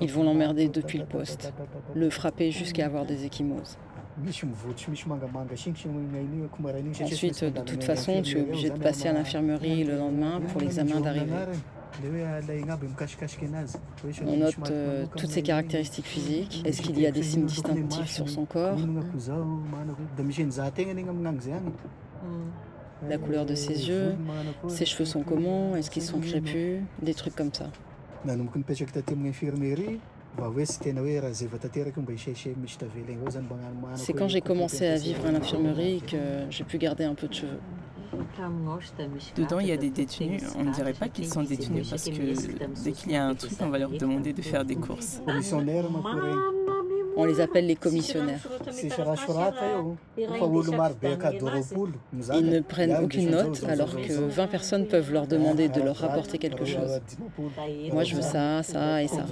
ils 0.00 0.12
vont 0.12 0.22
l'emmerder 0.22 0.68
depuis 0.68 0.98
le 0.98 1.06
poste, 1.06 1.52
le 1.94 2.10
frapper 2.10 2.50
jusqu'à 2.50 2.86
avoir 2.86 3.06
des 3.06 3.24
échymoses. 3.24 3.76
Ensuite, 7.02 7.44
de 7.44 7.60
toute 7.60 7.84
façon, 7.84 8.22
tu 8.22 8.38
es 8.38 8.40
obligé 8.40 8.70
de 8.70 8.78
passer 8.78 9.08
à 9.08 9.12
l'infirmerie 9.12 9.84
le 9.84 9.96
lendemain 9.96 10.40
pour 10.40 10.60
l'examen 10.60 11.00
d'arrivée. 11.00 11.34
On 14.26 14.36
note 14.36 14.70
euh, 14.70 15.06
toutes 15.16 15.30
ses 15.30 15.42
caractéristiques 15.42 16.06
physiques. 16.06 16.62
Est-ce 16.64 16.82
qu'il 16.82 16.98
y 17.00 17.06
a 17.06 17.10
des 17.10 17.22
signes 17.22 17.46
distinctifs 17.46 18.10
sur 18.10 18.28
son 18.28 18.44
corps 18.44 18.76
La 23.08 23.18
couleur 23.18 23.46
de 23.46 23.54
ses 23.54 23.88
yeux 23.88 24.14
Ses 24.68 24.86
cheveux 24.86 25.04
sont 25.04 25.22
comment 25.22 25.76
Est-ce 25.76 25.90
qu'ils 25.90 26.02
sont 26.02 26.20
crépus 26.20 26.80
Des 27.02 27.14
trucs 27.14 27.34
comme 27.34 27.52
ça. 27.52 27.66
C'est 33.94 34.12
quand 34.12 34.28
j'ai 34.28 34.40
commencé 34.40 34.86
à 34.86 34.96
vivre 34.96 35.26
à 35.26 35.32
l'infirmerie 35.32 36.02
que 36.06 36.16
j'ai 36.50 36.64
pu 36.64 36.78
garder 36.78 37.04
un 37.04 37.14
peu 37.14 37.28
de 37.28 37.34
cheveux. 37.34 37.58
Dedans, 39.36 39.58
il 39.60 39.66
y 39.68 39.72
a 39.72 39.76
des 39.76 39.90
détenus. 39.90 40.42
On 40.56 40.64
ne 40.64 40.72
dirait 40.72 40.92
pas 40.92 41.08
qu'ils 41.08 41.26
sont 41.28 41.42
détenus 41.42 41.88
parce 41.90 42.04
que 42.04 42.82
dès 42.84 42.92
qu'il 42.92 43.12
y 43.12 43.16
a 43.16 43.26
un 43.26 43.34
truc, 43.34 43.52
on 43.60 43.68
va 43.68 43.78
leur 43.78 43.90
demander 43.90 44.32
de 44.32 44.42
faire 44.42 44.64
des 44.64 44.76
courses. 44.76 45.20
On 47.20 47.24
les 47.24 47.40
appelle 47.40 47.66
les 47.66 47.74
commissionnaires. 47.74 48.46
Ils 52.34 52.46
ne 52.46 52.60
prennent 52.60 52.96
aucune 53.02 53.30
note 53.30 53.64
alors 53.64 53.96
que 53.96 54.12
20 54.12 54.46
personnes 54.46 54.86
peuvent 54.86 55.12
leur 55.12 55.26
demander 55.26 55.68
de 55.68 55.80
leur 55.80 55.96
rapporter 55.96 56.38
quelque 56.38 56.64
chose. 56.64 57.00
Moi, 57.92 58.04
je 58.04 58.14
veux 58.14 58.22
ça, 58.22 58.62
ça 58.62 59.02
et 59.02 59.08
ça. 59.08 59.26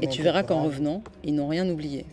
Et 0.00 0.08
tu 0.08 0.22
verras 0.22 0.42
qu'en 0.44 0.62
revenant, 0.62 1.02
ils 1.22 1.34
n'ont 1.34 1.48
rien 1.48 1.68
oublié. 1.68 2.06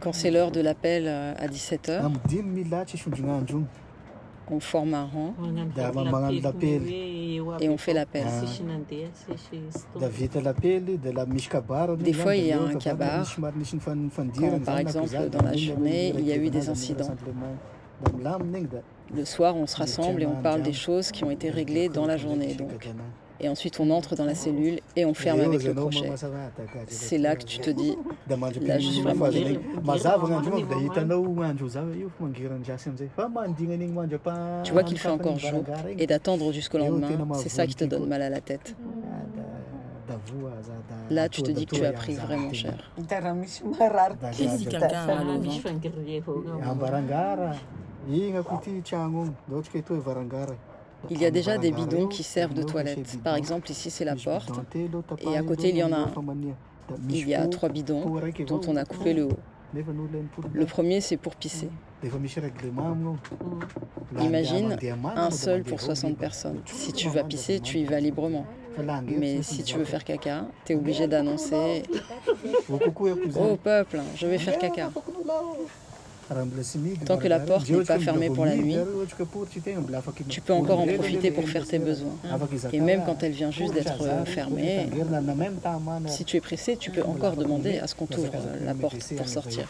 Quand 0.00 0.12
c'est 0.14 0.30
l'heure 0.30 0.50
de 0.50 0.60
l'appel 0.60 1.04
euh, 1.06 1.34
à 1.36 1.46
17h, 1.46 2.00
on 4.52 4.58
forme 4.58 4.94
un 4.94 5.04
rang 5.04 5.34
et 7.60 7.68
on 7.68 7.76
fait 7.76 7.92
l'appel. 7.92 8.26
Des 11.98 12.12
fois, 12.12 12.34
il 12.34 12.46
y 12.46 12.52
a 12.52 12.60
un 12.60 12.74
cabar. 12.74 13.24
Quand, 14.36 14.64
par 14.64 14.78
exemple, 14.78 15.28
dans 15.30 15.42
la 15.42 15.56
journée, 15.56 16.14
il 16.18 16.26
y 16.26 16.32
a 16.32 16.36
eu 16.36 16.50
des 16.50 16.68
incidents. 16.68 17.14
Le 19.14 19.24
soir, 19.24 19.54
on 19.56 19.66
se 19.66 19.76
rassemble 19.76 20.22
et 20.22 20.26
on 20.26 20.40
parle 20.42 20.62
des 20.62 20.72
choses 20.72 21.10
qui 21.12 21.22
ont 21.24 21.30
été 21.30 21.50
réglées 21.50 21.88
dans 21.88 22.06
la 22.06 22.16
journée. 22.16 22.54
Donc, 22.54 22.70
Et 23.42 23.48
ensuite, 23.48 23.80
on 23.80 23.90
entre 23.90 24.16
dans 24.16 24.26
la 24.26 24.34
cellule 24.34 24.80
et 24.96 25.04
on 25.06 25.14
ferme 25.14 25.40
avec 25.40 25.62
le 25.62 25.72
crochet. 25.74 26.12
C'est 26.88 27.18
là 27.18 27.36
que 27.36 27.44
tu 27.44 27.58
te 27.58 27.70
dis, 27.70 27.96
là, 28.60 28.78
je 28.78 28.88
suis 28.88 29.02
vraiment 29.02 29.30
Tu 34.62 34.72
vois 34.72 34.82
qu'il 34.82 34.98
fait 34.98 35.08
encore 35.08 35.38
jour 35.38 35.64
et 35.98 36.06
d'attendre 36.06 36.52
jusqu'au 36.52 36.78
lendemain, 36.78 37.08
c'est 37.34 37.48
ça 37.48 37.66
qui 37.66 37.74
te 37.74 37.84
donne 37.84 38.06
mal 38.06 38.22
à 38.22 38.28
la 38.30 38.40
tête. 38.40 38.76
Là, 41.08 41.28
tu 41.28 41.42
te 41.42 41.50
dis 41.50 41.66
que 41.66 41.76
tu 41.76 41.84
as 41.84 41.92
pris 41.92 42.14
vraiment 42.14 42.52
cher. 42.52 42.74
Il 51.08 51.20
y 51.20 51.24
a 51.24 51.30
déjà 51.30 51.56
des 51.58 51.70
bidons 51.70 52.06
qui 52.06 52.22
servent 52.22 52.54
de 52.54 52.62
toilette. 52.62 53.22
Par 53.22 53.36
exemple, 53.36 53.70
ici 53.70 53.90
c'est 53.90 54.04
la 54.04 54.16
porte 54.16 54.50
et 55.18 55.36
à 55.36 55.42
côté 55.42 55.70
il 55.70 55.76
y 55.76 55.82
en 55.82 55.92
a 55.92 55.98
un. 55.98 56.10
Il 57.08 57.28
y 57.28 57.34
a 57.34 57.46
trois 57.46 57.68
bidons 57.68 58.20
dont 58.46 58.60
on 58.66 58.76
a 58.76 58.84
coupé 58.84 59.14
le 59.14 59.24
haut. 59.26 59.38
Le 60.52 60.66
premier 60.66 61.00
c'est 61.00 61.16
pour 61.16 61.36
pisser. 61.36 61.70
Imagine 64.20 64.76
un 65.14 65.30
seul 65.30 65.62
pour 65.62 65.80
60 65.80 66.16
personnes. 66.16 66.60
Si 66.66 66.92
tu 66.92 67.08
vas 67.08 67.24
pisser, 67.24 67.60
tu 67.60 67.78
y 67.78 67.84
vas 67.84 68.00
librement. 68.00 68.46
Mais 69.06 69.42
si 69.42 69.62
tu 69.62 69.78
veux 69.78 69.84
faire 69.84 70.04
caca, 70.04 70.46
tu 70.64 70.72
es 70.72 70.76
obligé 70.76 71.06
d'annoncer 71.06 71.82
Oh 72.70 73.56
peuple, 73.62 74.00
je 74.16 74.26
vais 74.26 74.38
faire 74.38 74.58
caca. 74.58 74.90
Tant 77.06 77.16
que 77.16 77.26
la 77.28 77.40
porte 77.40 77.68
n'est 77.68 77.84
pas 77.84 77.98
fermée 77.98 78.30
pour 78.30 78.44
la 78.44 78.56
nuit, 78.56 78.76
tu 80.28 80.40
peux 80.40 80.52
encore 80.52 80.80
en 80.80 80.86
profiter 80.86 81.30
pour 81.30 81.48
faire 81.48 81.66
tes 81.66 81.78
besoins. 81.78 82.12
Et 82.72 82.80
même 82.80 83.02
quand 83.04 83.22
elle 83.22 83.32
vient 83.32 83.50
juste 83.50 83.74
d'être 83.74 84.04
fermée, 84.26 84.88
si 86.06 86.24
tu 86.24 86.36
es 86.36 86.40
pressé, 86.40 86.76
tu 86.76 86.90
peux 86.90 87.02
encore 87.02 87.36
demander 87.36 87.78
à 87.78 87.86
ce 87.86 87.94
qu'on 87.94 88.06
t'ouvre 88.06 88.32
la 88.64 88.74
porte 88.74 89.14
pour 89.16 89.28
sortir. 89.28 89.66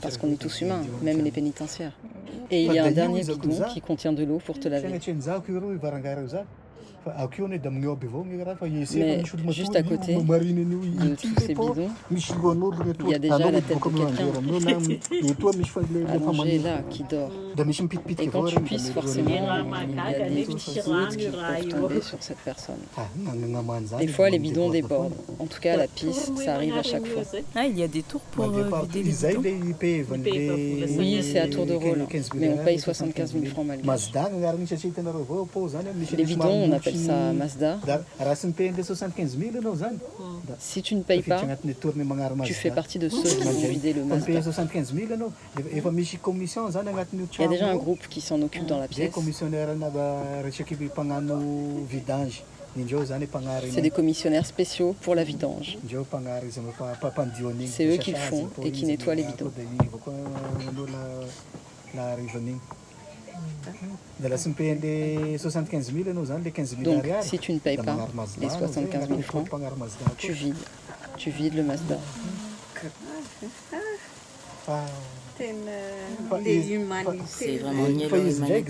Parce 0.00 0.16
qu'on 0.16 0.32
est 0.32 0.36
tous 0.36 0.60
humains, 0.62 0.82
même 1.02 1.22
les 1.22 1.30
pénitentiaires. 1.30 1.92
Et 2.50 2.64
il 2.64 2.72
y 2.72 2.78
a 2.78 2.84
un 2.84 2.90
dernier 2.90 3.22
bidon 3.22 3.64
qui 3.72 3.80
contient 3.80 4.12
de 4.12 4.24
l'eau 4.24 4.40
pour 4.44 4.58
te 4.60 4.68
laver. 4.68 4.88
Mais 9.44 9.52
juste 9.52 9.76
à 9.76 9.82
côté. 9.82 10.14
De 10.14 11.14
tous 11.16 11.40
ces 11.40 11.54
bidons, 11.54 11.90
il 13.04 13.10
y 13.10 13.14
a 13.14 13.18
déjà 13.18 13.38
la 13.50 13.60
tête 13.60 13.78
de 13.78 13.82
quelqu'un. 13.90 14.28
Allongée 16.08 16.58
là, 16.58 16.82
qui 16.90 17.04
dort. 17.04 17.30
Et 18.18 18.26
quand 18.28 18.44
tu 18.44 18.60
pisses, 18.60 18.90
forcément, 18.90 19.30
il 19.30 19.34
y 19.34 19.38
a 20.22 20.28
des 20.30 20.44
gouttes 20.44 20.58
qui 20.58 20.80
peuvent 21.28 21.68
tomber 21.68 22.00
sur 22.00 22.22
cette 22.22 22.38
personne. 22.38 22.76
Des 23.98 24.08
fois, 24.08 24.30
les 24.30 24.38
bidons 24.38 24.70
débordent. 24.70 25.14
En 25.38 25.46
tout 25.46 25.60
cas, 25.60 25.76
la 25.76 25.86
pisse, 25.88 26.30
ça 26.44 26.54
arrive 26.54 26.76
à 26.76 26.82
chaque 26.82 27.06
fois. 27.06 27.22
Ah, 27.54 27.66
il 27.66 27.78
y 27.78 27.82
a 27.82 27.88
des 27.88 28.02
tours 28.02 28.20
pour 28.32 28.44
euh, 28.46 28.70
vider 28.88 29.02
les 29.02 29.10
bidons. 29.32 29.42
Oui, 30.98 31.20
c'est 31.22 31.38
à 31.38 31.48
tour 31.48 31.66
de 31.66 31.74
rôle, 31.74 31.98
mais 32.36 32.48
on 32.50 32.64
paye 32.64 32.78
75 32.78 33.32
000 33.32 33.44
francs 33.46 33.66
malgré. 33.66 33.86
Les 36.16 36.24
bidons, 36.24 36.48
on 36.48 36.72
appelle 36.72 36.93
ça 36.98 37.32
Mazda. 37.32 37.78
Si 40.58 40.82
tu 40.82 40.94
ne 40.94 41.02
payes 41.02 41.22
pas, 41.22 41.40
tu 42.44 42.54
fais 42.54 42.70
partie 42.70 42.98
de 42.98 43.08
ceux 43.08 43.22
qui 43.22 43.42
vont 43.42 43.68
vider 43.68 43.92
le 43.92 44.04
Mazda. 44.04 44.26
Il 47.38 47.42
y 47.42 47.44
a 47.44 47.48
déjà 47.48 47.68
un 47.70 47.76
groupe 47.76 48.06
qui 48.08 48.20
s'en 48.20 48.40
occupe 48.42 48.66
dans 48.66 48.78
la 48.78 48.88
pièce. 48.88 49.10
C'est 53.72 53.80
des 53.82 53.90
commissionnaires 53.90 54.46
spéciaux 54.46 54.96
pour 55.00 55.14
la 55.14 55.22
vidange. 55.22 55.78
C'est 57.68 57.86
eux 57.86 57.96
qui 57.98 58.10
le 58.10 58.16
font 58.18 58.48
et 58.64 58.72
qui 58.72 58.84
nettoient 58.84 59.14
les 59.14 59.22
bidons. 59.22 59.52
Donc, 66.82 67.04
si 67.22 67.38
tu 67.38 67.52
ne 67.52 67.58
payes 67.58 67.76
pas 67.76 67.96
les 68.40 68.48
75 68.48 69.08
000 69.08 69.22
francs, 69.22 69.48
tu 70.18 70.32
vides. 70.32 70.54
Tu 71.16 71.30
vides 71.30 71.54
le 71.54 71.62
Mazda. 71.62 71.98
C'est 77.26 77.58
vraiment 77.58 77.86
l'humanité. 77.86 78.64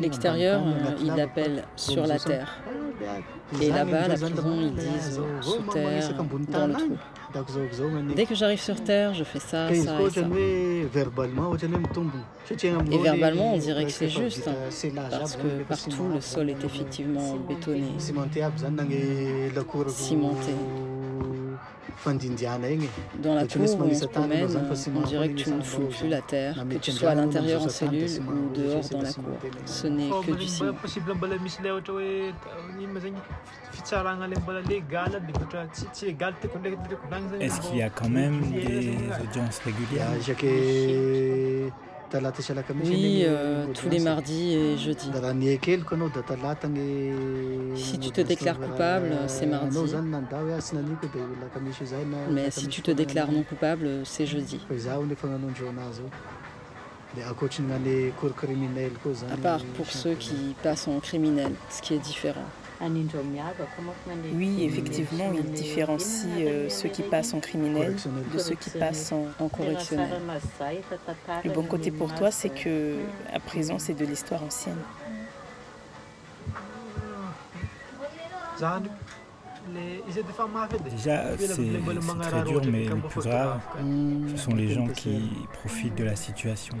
L'extérieur, 0.00 0.60
ils 1.00 1.14
l'appellent 1.14 1.64
sur 1.76 2.06
la 2.06 2.18
terre. 2.18 2.58
Et 3.60 3.70
là-bas, 3.70 4.08
la 4.08 4.14
prison, 4.16 4.58
ils 4.60 4.74
disent 4.74 5.20
sous 5.40 5.62
terre, 5.72 6.14
dans 6.48 6.66
le 6.66 6.74
trou. 6.74 6.96
Dès 8.16 8.26
que 8.26 8.34
j'arrive 8.34 8.60
sur 8.60 8.82
terre, 8.82 9.14
je 9.14 9.22
fais 9.22 9.38
ça, 9.38 9.68
ça 9.68 9.72
et 9.72 9.82
ça. 9.82 9.96
Et 12.90 12.98
verbalement, 12.98 13.54
on 13.54 13.58
dirait 13.58 13.84
que 13.84 13.92
c'est 13.92 14.08
juste, 14.08 14.48
hein, 14.48 14.54
parce 15.10 15.36
que 15.36 15.62
partout, 15.68 16.08
le 16.12 16.20
sol 16.20 16.50
est 16.50 16.64
effectivement 16.64 17.36
bétonné, 17.48 17.84
cimenté. 19.88 20.54
Dans 23.22 23.34
la 23.34 23.46
cour 23.46 23.62
où 23.62 23.82
on 23.82 23.94
se 23.94 24.06
promène, 24.06 24.48
on 24.94 25.00
dirait 25.02 25.28
que 25.30 25.34
tu 25.34 25.50
ne 25.50 25.60
foules 25.60 25.88
plus 25.88 26.08
la 26.08 26.22
terre, 26.22 26.64
que 26.68 26.76
tu 26.76 26.92
sois 26.92 27.10
à 27.10 27.14
l'intérieur 27.14 27.62
en 27.62 27.68
cellule 27.68 28.08
ou 28.20 28.48
dehors 28.54 28.88
dans 28.90 29.02
la 29.02 29.12
cour. 29.12 29.24
Ce 29.66 29.86
n'est 29.86 30.08
que 30.08 30.32
du 30.32 30.46
ciment. 30.46 30.72
Est-ce 37.40 37.60
qu'il 37.60 37.76
y 37.76 37.82
a 37.82 37.90
quand 37.90 38.08
même 38.08 38.40
des 38.52 38.96
audiences 39.22 39.58
régulières 39.58 40.08
oui, 42.90 43.22
euh, 43.24 43.66
tous 43.74 43.88
les 43.88 43.98
mardis 44.00 44.54
et 44.54 44.76
jeudis. 44.78 45.10
Si 47.76 47.98
tu 47.98 48.10
te 48.10 48.20
déclares 48.20 48.58
coupable, 48.58 49.12
c'est 49.28 49.46
mardi. 49.46 49.76
Mais 52.30 52.50
si 52.50 52.66
tu 52.68 52.82
te 52.82 52.90
déclares 52.90 53.30
non 53.30 53.42
coupable, 53.42 53.88
c'est 54.04 54.26
jeudi. 54.26 54.60
À 59.32 59.36
part 59.36 59.64
pour 59.76 59.86
ceux 59.86 60.14
qui 60.14 60.54
passent 60.62 60.86
en 60.88 61.00
criminel, 61.00 61.52
ce 61.68 61.82
qui 61.82 61.94
est 61.94 61.98
différent. 61.98 62.44
Oui, 64.34 64.64
effectivement, 64.64 65.32
il 65.34 65.50
différencie 65.52 66.26
euh, 66.40 66.68
ceux 66.68 66.88
qui 66.88 67.02
passent 67.02 67.34
en 67.34 67.40
criminel 67.40 67.96
de 68.32 68.38
ceux 68.38 68.54
qui 68.54 68.70
passent 68.70 69.12
en, 69.12 69.48
correctionnel. 69.48 70.08
Le 71.44 71.50
bon 71.50 71.64
côté 71.64 71.90
pour 71.90 72.14
toi, 72.14 72.30
c'est 72.30 72.48
que 72.48 72.96
à 73.32 73.40
présent, 73.40 73.78
c'est 73.78 73.94
de 73.94 74.04
l'histoire 74.04 74.42
ancienne. 74.42 74.78
Déjà, 80.90 81.36
c'est 81.38 81.54
très 82.20 82.42
dur, 82.44 82.62
mais 82.70 82.84
le 82.84 82.96
plus 82.96 83.20
grave, 83.20 83.60
ce 84.30 84.36
sont 84.36 84.54
les 84.54 84.68
gens 84.68 84.86
qui 84.88 85.30
profitent 85.52 85.96
de 85.96 86.04
la 86.04 86.16
situation. 86.16 86.76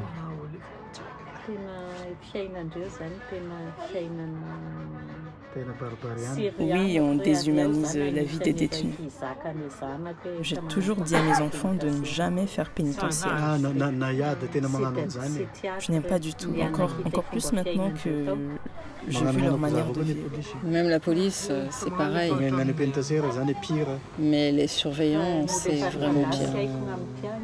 Oui, 6.58 7.00
on 7.00 7.14
déshumanise 7.16 7.96
la 7.96 8.22
vie 8.22 8.38
des 8.38 8.52
détenus. 8.52 8.94
J'ai 10.42 10.56
toujours 10.68 10.96
dit 10.96 11.14
à 11.16 11.22
mes 11.22 11.40
enfants 11.40 11.74
de 11.74 11.88
ne 11.88 12.04
jamais 12.04 12.46
faire 12.46 12.70
pénitentiaire. 12.70 13.36
Ah, 13.36 13.56
Je 15.78 15.92
n'aime 15.92 16.02
pas 16.02 16.18
du 16.18 16.34
tout, 16.34 16.52
encore, 16.60 16.94
encore 17.04 17.24
plus 17.24 17.52
maintenant 17.52 17.90
que 18.02 18.26
j'ai 19.08 19.24
vu 19.24 19.40
leur 19.42 19.58
manière 19.58 19.90
de 19.92 20.02
vivre. 20.02 20.28
Même 20.64 20.88
la 20.88 21.00
police, 21.00 21.48
euh, 21.50 21.66
c'est 21.70 21.90
pareil. 21.90 22.30
Mais 24.18 24.52
les 24.52 24.66
surveillants, 24.66 25.46
c'est 25.48 25.76
vraiment 25.90 26.28
pire. 26.30 26.68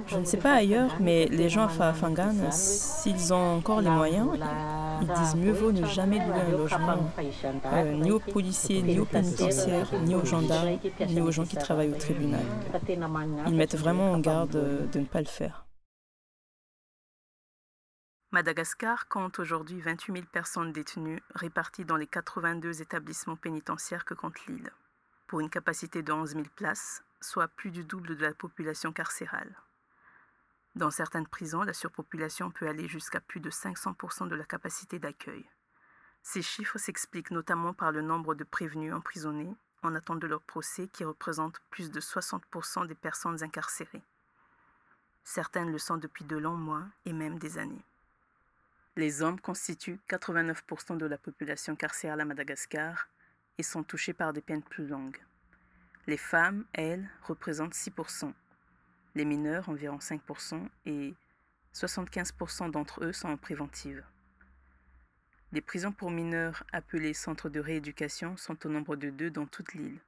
Je 0.06 0.16
ne 0.18 0.24
sais 0.24 0.36
pas 0.36 0.52
ailleurs, 0.52 0.96
mais 1.00 1.26
les 1.26 1.48
gens 1.48 1.64
à 1.64 1.68
Fafangan, 1.68 2.34
s'ils 2.50 3.32
ont 3.32 3.56
encore 3.56 3.80
les 3.80 3.90
moyens, 3.90 4.28
ils 5.00 5.08
disent 5.08 5.36
mieux 5.36 5.52
vaut 5.52 5.72
ne 5.72 5.84
jamais 5.86 6.18
louer 6.18 6.40
un 6.48 6.56
logement, 6.56 7.10
euh, 7.72 7.95
ni 7.96 8.10
aux 8.10 8.20
policiers, 8.20 8.82
ni 8.82 8.98
aux 8.98 9.04
pénitentiaires, 9.04 9.92
ni 10.02 10.14
aux 10.14 10.24
gendarmes, 10.24 10.78
ni 11.08 11.20
aux 11.20 11.30
gens 11.30 11.44
qui 11.44 11.56
travaillent 11.56 11.92
au 11.92 11.98
tribunal. 11.98 12.44
Ils 13.46 13.54
mettent 13.54 13.76
vraiment 13.76 14.12
en 14.12 14.18
garde 14.18 14.90
de 14.90 14.98
ne 14.98 15.06
pas 15.06 15.20
le 15.20 15.26
faire. 15.26 15.66
Madagascar 18.32 19.08
compte 19.08 19.38
aujourd'hui 19.38 19.80
28 19.80 20.12
000 20.12 20.26
personnes 20.30 20.72
détenues 20.72 21.22
réparties 21.34 21.84
dans 21.84 21.96
les 21.96 22.06
82 22.06 22.82
établissements 22.82 23.36
pénitentiaires 23.36 24.04
que 24.04 24.14
compte 24.14 24.44
l'île, 24.46 24.70
pour 25.26 25.40
une 25.40 25.48
capacité 25.48 26.02
de 26.02 26.12
11 26.12 26.32
000 26.32 26.44
places, 26.54 27.02
soit 27.20 27.48
plus 27.48 27.70
du 27.70 27.84
double 27.84 28.16
de 28.16 28.22
la 28.22 28.34
population 28.34 28.92
carcérale. 28.92 29.56
Dans 30.74 30.90
certaines 30.90 31.26
prisons, 31.26 31.62
la 31.62 31.72
surpopulation 31.72 32.50
peut 32.50 32.68
aller 32.68 32.88
jusqu'à 32.88 33.20
plus 33.20 33.40
de 33.40 33.48
500% 33.48 34.28
de 34.28 34.34
la 34.34 34.44
capacité 34.44 34.98
d'accueil. 34.98 35.46
Ces 36.28 36.42
chiffres 36.42 36.76
s'expliquent 36.76 37.30
notamment 37.30 37.72
par 37.72 37.92
le 37.92 38.02
nombre 38.02 38.34
de 38.34 38.42
prévenus 38.42 38.92
emprisonnés 38.92 39.54
en 39.84 39.94
attente 39.94 40.18
de 40.18 40.26
leur 40.26 40.42
procès 40.42 40.88
qui 40.88 41.04
représente 41.04 41.60
plus 41.70 41.92
de 41.92 42.00
60% 42.00 42.88
des 42.88 42.96
personnes 42.96 43.44
incarcérées. 43.44 44.02
Certaines 45.22 45.70
le 45.70 45.78
sont 45.78 45.98
depuis 45.98 46.24
de 46.24 46.36
longs 46.36 46.56
mois 46.56 46.82
et 47.04 47.12
même 47.12 47.38
des 47.38 47.58
années. 47.58 47.84
Les 48.96 49.22
hommes 49.22 49.38
constituent 49.40 50.00
89% 50.08 50.96
de 50.96 51.06
la 51.06 51.16
population 51.16 51.76
carcérale 51.76 52.22
à 52.22 52.24
Madagascar 52.24 53.06
et 53.56 53.62
sont 53.62 53.84
touchés 53.84 54.12
par 54.12 54.32
des 54.32 54.42
peines 54.42 54.64
plus 54.64 54.88
longues. 54.88 55.22
Les 56.08 56.16
femmes, 56.16 56.64
elles, 56.72 57.08
représentent 57.22 57.76
6%, 57.76 58.32
les 59.14 59.24
mineurs 59.24 59.68
environ 59.68 59.98
5% 59.98 60.68
et 60.86 61.14
75% 61.72 62.72
d'entre 62.72 63.04
eux 63.04 63.12
sont 63.12 63.28
en 63.28 63.36
préventive. 63.36 64.02
Les 65.56 65.62
prisons 65.62 65.90
pour 65.90 66.10
mineurs 66.10 66.64
appelées 66.70 67.14
centres 67.14 67.48
de 67.48 67.60
rééducation 67.60 68.36
sont 68.36 68.66
au 68.66 68.68
nombre 68.68 68.94
de 68.94 69.08
deux 69.08 69.30
dans 69.30 69.46
toute 69.46 69.72
l'île, 69.72 70.00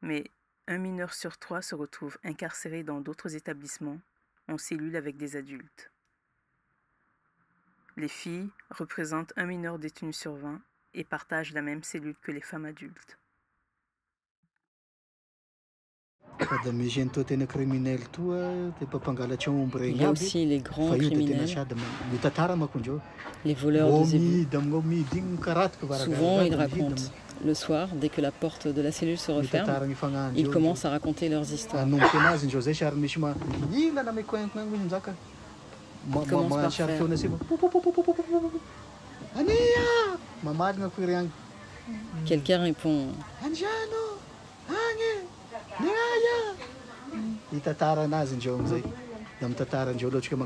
mais 0.00 0.24
un 0.68 0.78
mineur 0.78 1.12
sur 1.12 1.36
trois 1.36 1.60
se 1.60 1.74
retrouve 1.74 2.16
incarcéré 2.24 2.82
dans 2.82 3.02
d'autres 3.02 3.36
établissements 3.36 4.00
en 4.48 4.56
cellule 4.56 4.96
avec 4.96 5.18
des 5.18 5.36
adultes. 5.36 5.92
Les 7.98 8.08
filles 8.08 8.48
représentent 8.70 9.34
un 9.36 9.44
mineur 9.44 9.78
détenu 9.78 10.14
sur 10.14 10.34
20 10.34 10.62
et 10.94 11.04
partagent 11.04 11.52
la 11.52 11.60
même 11.60 11.82
cellule 11.82 12.16
que 12.22 12.32
les 12.32 12.40
femmes 12.40 12.64
adultes. 12.64 13.18
Il 19.80 19.96
y 19.96 20.04
a 20.04 20.10
aussi 20.10 20.44
les 20.44 20.58
grands 20.58 20.90
criminels, 21.08 21.48
les 23.44 23.54
voleurs 23.54 23.88
de 24.00 24.04
zébus. 24.04 24.46
Souvent, 26.04 26.42
ils 26.42 26.54
racontent. 26.54 27.02
Le 27.44 27.54
soir, 27.54 27.88
dès 27.94 28.08
que 28.10 28.20
la 28.20 28.30
porte 28.32 28.66
de 28.68 28.80
la 28.82 28.92
cellule 28.92 29.18
se 29.18 29.30
referme, 29.32 29.66
ils 30.36 30.48
commencent 30.48 30.84
à 30.84 30.90
raconter 30.90 31.28
leurs 31.28 31.50
histoires. 31.52 31.86
Par 31.98 32.08
faire. 36.88 37.00
Quelqu'un 42.26 42.58
répond. 42.60 43.06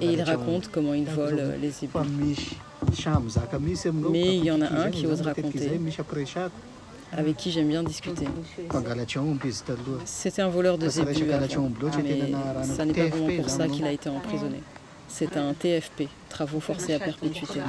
Et 0.01 0.13
il 0.13 0.23
raconte 0.23 0.71
comment 0.71 0.95
il 0.95 1.05
vole 1.05 1.55
les 1.61 1.85
ébus. 1.85 1.93
Mais 4.11 4.37
il 4.37 4.45
y 4.45 4.51
en 4.51 4.61
a 4.61 4.69
un 4.69 4.91
qui 4.91 5.07
ose 5.07 5.21
raconter, 5.21 5.81
avec 7.13 7.37
qui 7.37 7.51
j'aime 7.51 7.69
bien 7.69 7.83
discuter. 7.83 8.27
C'était 10.05 10.43
un 10.43 10.49
voleur 10.49 10.79
de 10.79 10.89
zébus, 10.89 11.25
mais 11.25 11.49
ça 12.65 12.85
n'est 12.85 12.93
pas 12.93 13.07
vraiment 13.09 13.37
pour 13.37 13.51
ça 13.51 13.69
qu'il 13.69 13.85
a 13.85 13.93
été 13.93 14.09
emprisonné. 14.09 14.61
C'est 15.09 15.37
un 15.37 15.55
TFP, 15.55 16.09
travaux 16.31 16.61
forcés 16.61 16.95
à 16.95 16.99
perpétuité. 16.99 17.61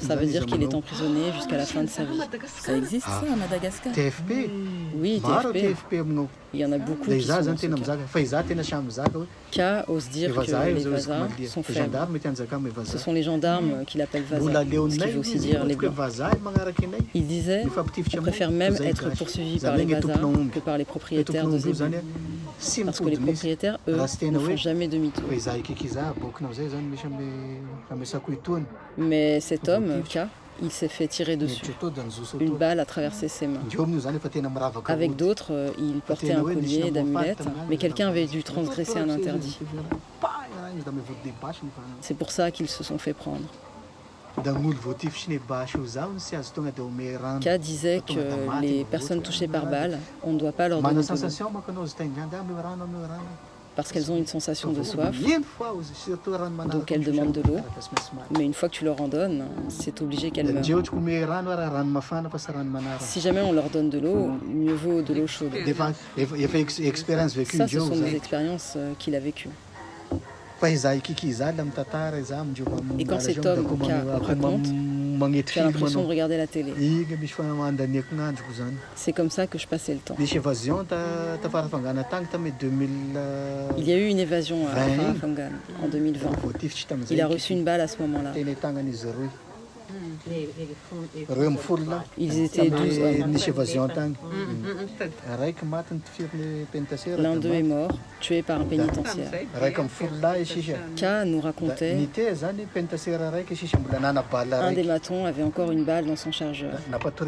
Ça 0.00 0.16
veut 0.16 0.26
dire 0.26 0.44
qu'il 0.44 0.62
est 0.62 0.74
emprisonné 0.74 1.32
jusqu'à 1.34 1.56
la 1.56 1.64
fin 1.64 1.82
de 1.82 1.88
sa 1.88 2.04
vie. 2.04 2.20
Ça 2.60 2.76
existe 2.76 3.06
ça 3.06 3.22
à 3.32 3.36
Madagascar 3.36 3.92
TFP 3.92 4.50
Oui, 4.96 5.22
TFP. 5.52 5.96
Il 6.52 6.58
y 6.60 6.64
en 6.66 6.72
a 6.72 6.78
beaucoup 6.78 7.08
qui 7.08 7.22
sont 7.22 7.32
dans 7.42 7.56
ce 7.56 7.66
cas. 7.66 7.96
K 9.52 9.88
ose 9.88 10.08
dire 10.08 10.34
que 10.34 10.40
les 10.40 10.84
Vazas 10.84 11.28
sont 11.48 11.62
faibles. 11.62 11.98
Ce 12.84 12.98
sont 12.98 13.12
les 13.12 13.22
gendarmes 13.22 13.84
qui 13.86 13.98
l'appellent 13.98 14.24
Vaza, 14.24 14.44
ce 14.90 14.98
qui 14.98 15.10
veut 15.12 15.18
aussi 15.18 15.38
dire 15.38 15.64
les 15.64 15.76
blancs. 15.76 15.94
Il 17.14 17.26
disait 17.26 17.62
on 18.18 18.22
préfère 18.22 18.50
même 18.50 18.76
être 18.82 19.10
poursuivi 19.16 19.58
par 19.60 19.76
les 19.76 19.84
Vazas 19.86 20.18
que 20.52 20.58
par 20.60 20.76
les 20.78 20.84
propriétaires 20.84 21.46
de 21.48 21.58
zébus. 21.58 21.78
Parce 22.84 23.00
que 23.00 23.08
les 23.08 23.16
propriétaires, 23.16 23.78
eux, 23.88 23.96
ne 24.22 24.38
font 24.38 24.56
jamais 24.56 24.88
demi-tour. 24.88 25.24
Mais 28.98 29.40
cet 29.40 29.68
homme, 29.68 30.02
K, 30.02 30.20
il 30.62 30.70
s'est 30.70 30.88
fait 30.88 31.08
tirer 31.08 31.36
dessus. 31.36 31.64
Une 32.38 32.56
balle 32.56 32.80
a 32.80 32.84
traversé 32.84 33.28
ses 33.28 33.46
mains. 33.46 33.60
Avec 34.86 35.16
d'autres, 35.16 35.72
il 35.78 36.00
portait 36.00 36.32
un 36.32 36.42
collier 36.42 36.90
d'amulettes, 36.90 37.48
mais 37.68 37.76
quelqu'un 37.76 38.08
avait 38.08 38.26
dû 38.26 38.42
transgresser 38.42 38.98
un 38.98 39.08
interdit. 39.08 39.58
C'est 42.00 42.16
pour 42.16 42.30
ça 42.30 42.50
qu'ils 42.50 42.68
se 42.68 42.84
sont 42.84 42.98
fait 42.98 43.14
prendre. 43.14 43.46
K 47.40 47.58
disait 47.58 48.02
que 48.06 48.60
les 48.60 48.84
personnes 48.84 49.22
touchées 49.22 49.48
par 49.48 49.66
balle, 49.66 49.98
on 50.22 50.32
ne 50.32 50.38
doit 50.38 50.52
pas 50.52 50.68
leur 50.68 50.80
donner 50.80 51.02
de 51.02 51.02
parce 53.76 53.92
qu'elles 53.92 54.10
ont 54.10 54.16
une 54.16 54.26
sensation 54.26 54.72
de 54.72 54.82
soif, 54.82 55.14
donc 56.70 56.92
elles 56.92 57.04
demandent 57.04 57.32
de 57.32 57.42
l'eau. 57.42 57.58
Mais 58.36 58.44
une 58.44 58.54
fois 58.54 58.68
que 58.68 58.74
tu 58.74 58.84
leur 58.84 59.00
en 59.00 59.08
donnes, 59.08 59.44
c'est 59.68 60.00
obligé 60.02 60.30
qu'elles 60.30 60.52
meurent. 60.52 60.62
Si 63.00 63.20
jamais 63.20 63.40
on 63.40 63.52
leur 63.52 63.70
donne 63.70 63.90
de 63.90 63.98
l'eau, 63.98 64.30
mieux 64.46 64.74
vaut 64.74 65.02
de 65.02 65.14
l'eau 65.14 65.26
chaude. 65.26 65.52
Ça, 65.56 65.92
ce 67.68 67.78
sont 67.78 67.96
des 67.96 68.16
expériences 68.16 68.76
qu'il 68.98 69.14
a 69.14 69.20
vécues. 69.20 69.48
Et 72.98 73.04
quand 73.04 73.20
cet 73.20 73.46
homme 73.46 73.66
raconte, 74.20 74.66
as 75.60 75.64
l'impression 75.64 76.02
de 76.02 76.06
regarder 76.08 76.36
la 76.36 76.46
télé. 76.46 76.72
C'est 78.94 79.12
comme 79.12 79.30
ça 79.30 79.46
que 79.46 79.58
je 79.58 79.66
passais 79.66 79.94
le 79.94 80.00
temps. 80.00 80.16
Il 80.18 80.24
y 83.84 83.92
a 83.92 83.98
eu 83.98 84.06
une 84.06 84.18
évasion 84.18 84.66
à 84.68 84.74
Farafangan 84.74 85.50
en 85.82 85.88
2020. 85.88 86.30
Il 87.10 87.20
a 87.20 87.26
reçu 87.26 87.52
une 87.52 87.64
balle 87.64 87.80
à 87.80 87.88
ce 87.88 87.98
moment-là. 88.02 88.32
Ils 92.18 92.40
étaient 92.40 92.70
12 92.70 92.98
hommes. 92.98 93.34
L'un 97.18 97.36
d'eux 97.36 97.52
est 97.52 97.62
mort, 97.62 97.90
tué 98.20 98.42
par 98.42 98.60
un 98.60 98.64
pénitentiaire. 98.64 99.30
K 100.96 101.04
nous 101.26 101.40
racontait 101.40 101.96
un 104.52 104.72
des 104.72 104.82
matons 104.82 105.24
avait 105.24 105.42
encore 105.42 105.70
une 105.70 105.84
balle 105.84 106.06
dans 106.06 106.16
son 106.16 106.32
chargeur. 106.32 106.72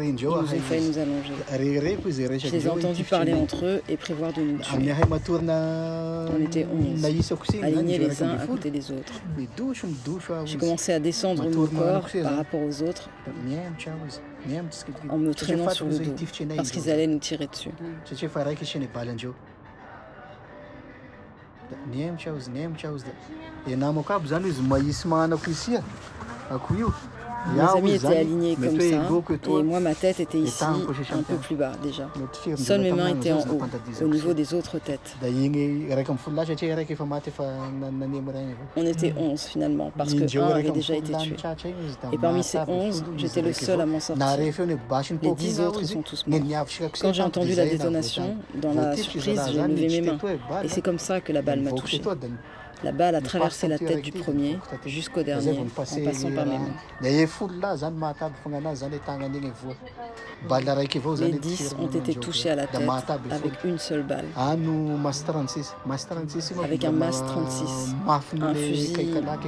Ils 0.01 0.13
nous 0.13 0.31
ont 0.31 0.45
fait 0.45 0.79
nous 0.79 0.97
allonger. 0.97 1.33
Je 1.51 2.51
les 2.51 2.65
ai 2.65 2.69
entendus 2.69 3.03
parler 3.03 3.33
entre 3.33 3.65
eux 3.65 3.81
et 3.89 3.97
prévoir 3.97 4.33
de 4.33 4.41
nous 4.41 4.57
tuer. 4.59 4.77
On 6.35 6.41
était 6.41 6.65
11, 6.65 7.05
alignés 7.63 7.97
les 7.97 8.23
uns 8.23 8.37
à 8.37 8.45
côté 8.45 8.69
des 8.71 8.91
autres. 8.91 9.21
J'ai 10.45 10.57
commencé 10.57 10.93
à 10.93 10.99
descendre 10.99 11.49
mon 11.49 11.67
corps 11.67 12.07
par 12.23 12.35
rapport 12.37 12.52
aux 12.57 12.83
autres 12.83 13.09
en 15.09 15.17
me 15.17 15.33
traînant 15.33 15.69
sur 15.69 15.85
le 15.87 15.97
dos 15.97 16.13
parce 16.55 16.71
qu'ils 16.71 16.89
allaient 16.89 17.07
nous 17.07 17.19
tirer 17.19 17.47
dessus. 17.47 17.71
Mes 27.51 27.59
amis 27.59 27.93
étaient 27.93 28.17
alignés 28.17 28.55
comme 28.55 28.79
ça, 28.79 29.59
et 29.59 29.63
moi 29.63 29.79
ma 29.79 29.93
tête 29.95 30.19
était 30.19 30.39
ici, 30.39 30.63
un 30.63 31.21
peu 31.21 31.35
plus 31.35 31.55
bas 31.55 31.73
déjà. 31.81 32.09
Seules 32.55 32.81
mes 32.81 32.91
mains 32.91 33.09
étaient 33.09 33.33
en 33.33 33.41
haut, 33.41 33.59
au 34.01 34.07
niveau 34.07 34.33
des 34.33 34.53
autres 34.53 34.79
têtes. 34.79 35.15
On 38.75 38.85
était 38.85 39.13
11 39.17 39.41
finalement, 39.41 39.91
parce 39.97 40.13
que 40.13 40.37
un 40.37 40.47
avait 40.47 40.71
déjà 40.71 40.95
été 40.95 41.13
tué. 41.17 41.35
Et 42.11 42.17
parmi 42.17 42.43
ces 42.43 42.59
11, 42.67 43.03
j'étais 43.17 43.41
le 43.41 43.53
seul 43.53 43.81
à 43.81 43.85
m'en 43.85 43.99
sortir. 43.99 44.25
Les 44.37 44.51
10 45.35 45.59
autres 45.59 45.83
sont 45.83 46.01
tous 46.01 46.25
morts. 46.27 46.39
Quand 47.01 47.13
j'ai 47.13 47.23
entendu 47.23 47.53
la 47.55 47.65
détonation, 47.65 48.37
dans 48.55 48.73
la 48.73 48.95
surprise, 48.95 49.41
j'ai 49.51 49.61
levé 49.61 50.01
mes 50.01 50.01
mains. 50.01 50.17
Et 50.63 50.69
c'est 50.69 50.81
comme 50.81 50.99
ça 50.99 51.19
que 51.21 51.31
la 51.33 51.41
balle 51.41 51.61
m'a 51.61 51.71
touché. 51.71 52.01
La 52.83 52.91
balle 52.91 53.15
a 53.15 53.21
traversé 53.21 53.67
la 53.67 53.77
tête 53.77 54.01
du 54.01 54.11
premier 54.11 54.59
jusqu'au 54.85 55.23
dernier, 55.23 55.57
en 55.57 55.65
passant 55.65 56.01
par 56.31 56.45
mes 56.45 56.57
mains. 56.57 56.73
Les 57.01 57.25
dix 61.39 61.73
ont 61.79 61.87
été 61.87 62.15
touchés 62.15 62.49
à 62.49 62.55
la 62.55 62.67
tête 62.67 62.81
avec 63.31 63.63
une 63.63 63.79
seule 63.79 64.03
balle. 64.03 64.25
Avec 66.63 66.83
un 66.83 66.91
MAS 66.91 67.23
36, 67.25 67.95
un 68.41 68.53
fusil 68.53 68.93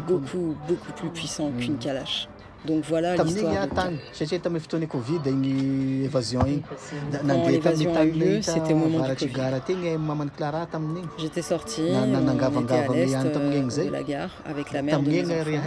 beaucoup, 0.07 0.55
beaucoup 0.67 0.91
plus 0.93 1.09
puissant 1.09 1.51
qu'une 1.51 1.77
Kalash. 1.77 2.27
Donc 2.65 2.83
voilà 2.87 3.15
l'histoire. 3.15 3.67
Quand 7.27 7.47
l'évasion 7.47 7.95
a 7.95 8.05
eu 8.05 8.11
lieu, 8.11 8.41
c'était 8.41 8.73
au 8.73 8.77
moment 8.77 9.07
du 9.07 9.15
Covid. 9.15 9.33
J'étais 11.17 11.41
sorti, 11.41 11.81
on 11.91 12.61
était 12.61 12.73
à 12.73 12.87
l'est 12.87 13.85
de 13.85 13.89
la 13.91 14.03
gare 14.03 14.31
avec 14.45 14.71
la 14.71 14.81
mère 14.81 15.01
de 15.01 15.09
mes 15.09 15.23
enfants. 15.23 15.59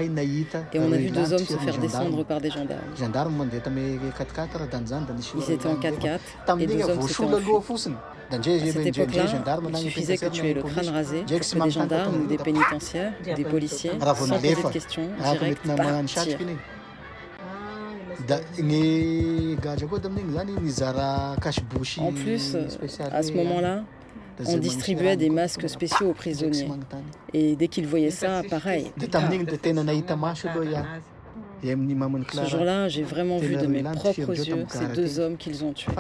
Et 0.73 0.79
on 0.79 0.93
a 0.93 0.97
vu 0.97 1.11
deux 1.11 1.33
hommes 1.33 1.39
se 1.39 1.57
faire 1.57 1.79
descendre 1.79 2.25
par 2.25 2.41
des 2.41 2.51
gendarmes. 2.51 2.81
Ils 5.37 5.51
étaient 5.53 5.67
en 5.69 5.77
4x4 5.77 6.61
et 6.61 6.67
deux 6.67 6.83
hommes 6.89 7.03
s'étaient 7.03 7.25
enfuis. 7.25 7.95
À 8.31 8.43
cette 8.43 8.87
époque-là, 8.87 9.25
il 9.71 9.77
suffisait 9.77 10.19
que 10.19 10.27
tu 10.27 10.47
aies 10.47 10.55
le 10.55 10.63
crâne 10.63 10.89
rasé 10.89 11.23
pour 11.23 11.39
que 11.39 11.65
des 11.65 11.71
gendarmes 11.71 12.23
ou 12.23 12.27
des 12.27 12.39
pénitentiaires, 12.39 13.13
des 13.25 13.45
policiers, 13.45 13.93
sans 13.99 14.15
poser 14.15 14.55
de 14.55 14.69
questions, 14.69 15.09
direct 15.33 15.67
partir. 15.67 16.39
En 22.01 22.13
plus, 22.13 22.57
à 23.13 23.23
ce 23.23 23.33
moment-là, 23.33 23.85
on 24.47 24.57
distribuait 24.59 25.17
des 25.17 25.31
masques 25.31 25.69
spéciaux 25.69 26.11
aux 26.11 26.15
prisonniers. 26.15 26.69
Et 27.33 27.57
dès 27.57 27.69
qu'ils 27.69 27.87
voyaient 27.87 28.11
ça, 28.11 28.43
pareil. 28.49 28.93
Ce 31.63 32.45
jour-là, 32.51 32.89
j'ai 32.89 33.03
vraiment 33.03 33.39
vu 33.39 33.57
de 33.57 33.67
mes 33.67 33.83
propres 33.83 34.15
yeux 34.49 34.65
ces 34.69 34.87
deux 34.95 35.19
hommes 35.19 35.37
qu'ils 35.37 35.65
ont 35.65 35.73
tués. 35.73 35.93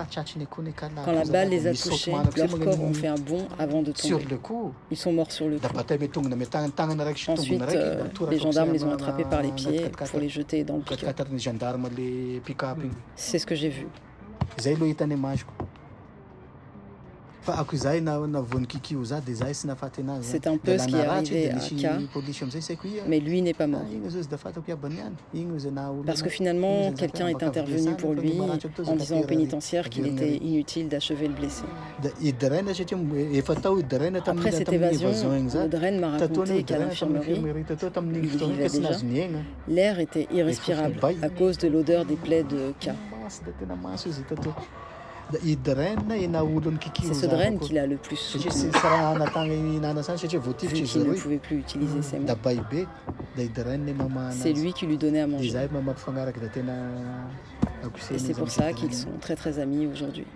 Quand 1.05 1.13
la 1.13 1.25
balle 1.25 1.49
les 1.51 1.67
a 1.67 1.73
touchés, 1.73 2.13
leurs 2.37 2.59
corps 2.59 2.81
ont 2.81 2.95
fait 2.95 3.09
un 3.09 3.15
bond 3.17 3.47
avant 3.59 3.83
de 3.83 3.93
tomber. 3.93 4.25
Ils 4.91 4.97
sont 4.97 5.13
morts 5.13 5.33
sur 5.33 5.49
le 5.49 5.59
coup. 5.59 5.63
Ensuite, 7.33 7.63
euh, 7.75 8.05
les 8.31 8.39
gendarmes 8.39 8.73
les 8.73 8.85
ont 8.85 8.93
attrapés 8.93 9.25
par 9.25 9.43
les 9.43 9.53
pieds 9.53 9.91
pour 10.11 10.21
les 10.21 10.29
jeter 10.29 10.65
dans 10.65 10.77
le 10.77 10.83
pick-up. 10.83 11.17
C'est 13.17 13.39
ce 13.39 13.47
que 13.47 13.55
j'ai 13.55 13.69
vu. 13.69 13.87
C'est 20.23 20.47
un 20.47 20.57
peu 20.59 20.79
ce 20.79 20.87
qui 20.87 20.95
est 20.95 21.07
arrivé 21.07 21.51
à 21.51 21.57
K, 21.59 21.87
mais 23.09 23.21
lui 23.21 23.43
n'est 23.43 23.55
pas 23.55 23.67
mort. 23.67 23.83
Parce 26.07 26.23
que 26.23 26.29
finalement, 26.29 26.93
quelqu'un 26.93 27.29
est 27.29 27.43
intervenu 27.43 27.95
pour 27.97 28.13
lui 28.15 28.35
en 28.87 28.97
disant 28.97 29.21
au 29.21 29.25
pénitentiaire 29.25 29.89
qu'il 29.89 30.07
était 30.07 30.37
inutile 30.37 30.89
d'achever 30.89 31.29
le 31.29 31.35
blessé. 31.35 31.65
Après 34.27 34.51
cette 34.53 34.73
évasion, 34.73 35.11
Dren 35.71 35.99
m'a 36.01 36.11
raconté 36.19 36.63
qu'à 36.65 36.79
l'infirmerie, 36.79 37.43
déjà, 38.59 38.91
l'air 39.69 39.99
était 40.01 40.29
irrespirable 40.33 40.95
à 41.23 41.29
cause 41.29 41.59
de 41.59 41.69
l'odeur 41.69 42.05
des 42.05 42.17
plaies 42.17 42.45
de 42.45 42.73
K. 42.81 42.91
C'est 47.03 47.15
ce 47.15 47.27
drain 47.27 47.57
qu'il 47.59 47.79
a 47.79 47.87
le 47.87 47.97
plus 47.97 48.17
soutenu. 48.17 48.73
Vu 50.69 50.83
qu'il 50.85 51.01
ne 51.03 51.15
pouvait 51.15 51.39
plus 51.39 51.59
utiliser 51.59 52.03
ses 52.03 52.19
mains. 52.19 52.27
C'est 54.31 54.53
lui 54.53 54.73
qui 54.73 54.87
lui 54.87 54.97
donnait 54.99 55.21
à 55.21 55.27
manger. 55.27 55.49
Et 58.11 58.19
c'est 58.19 58.35
pour 58.35 58.51
ça 58.51 58.73
qu'ils 58.73 58.95
sont 58.95 59.13
très 59.21 59.37
très 59.37 59.59
amis 59.59 59.87
aujourd'hui. 59.87 60.27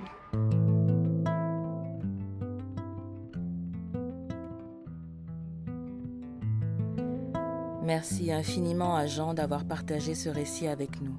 Merci 7.84 8.32
infiniment 8.32 8.96
à 8.96 9.06
Jean 9.06 9.34
d'avoir 9.34 9.64
partagé 9.64 10.14
ce 10.14 10.28
récit 10.28 10.68
avec 10.68 11.00
nous. 11.02 11.16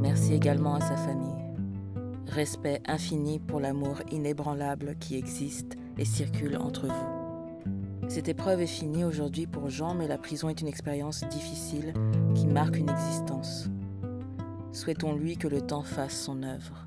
Merci 0.00 0.34
également 0.34 0.74
à 0.74 0.80
sa 0.80 0.96
famille 0.96 1.41
respect 2.32 2.80
infini 2.86 3.38
pour 3.38 3.60
l'amour 3.60 4.00
inébranlable 4.10 4.96
qui 4.98 5.16
existe 5.16 5.76
et 5.98 6.04
circule 6.04 6.56
entre 6.56 6.86
vous. 6.86 8.08
Cette 8.08 8.28
épreuve 8.28 8.62
est 8.62 8.66
finie 8.66 9.04
aujourd'hui 9.04 9.46
pour 9.46 9.68
Jean, 9.68 9.94
mais 9.94 10.08
la 10.08 10.18
prison 10.18 10.48
est 10.48 10.60
une 10.60 10.66
expérience 10.66 11.24
difficile 11.28 11.92
qui 12.34 12.46
marque 12.46 12.76
une 12.76 12.88
existence. 12.88 13.68
Souhaitons-lui 14.72 15.36
que 15.36 15.48
le 15.48 15.60
temps 15.60 15.82
fasse 15.82 16.18
son 16.18 16.42
œuvre. 16.42 16.86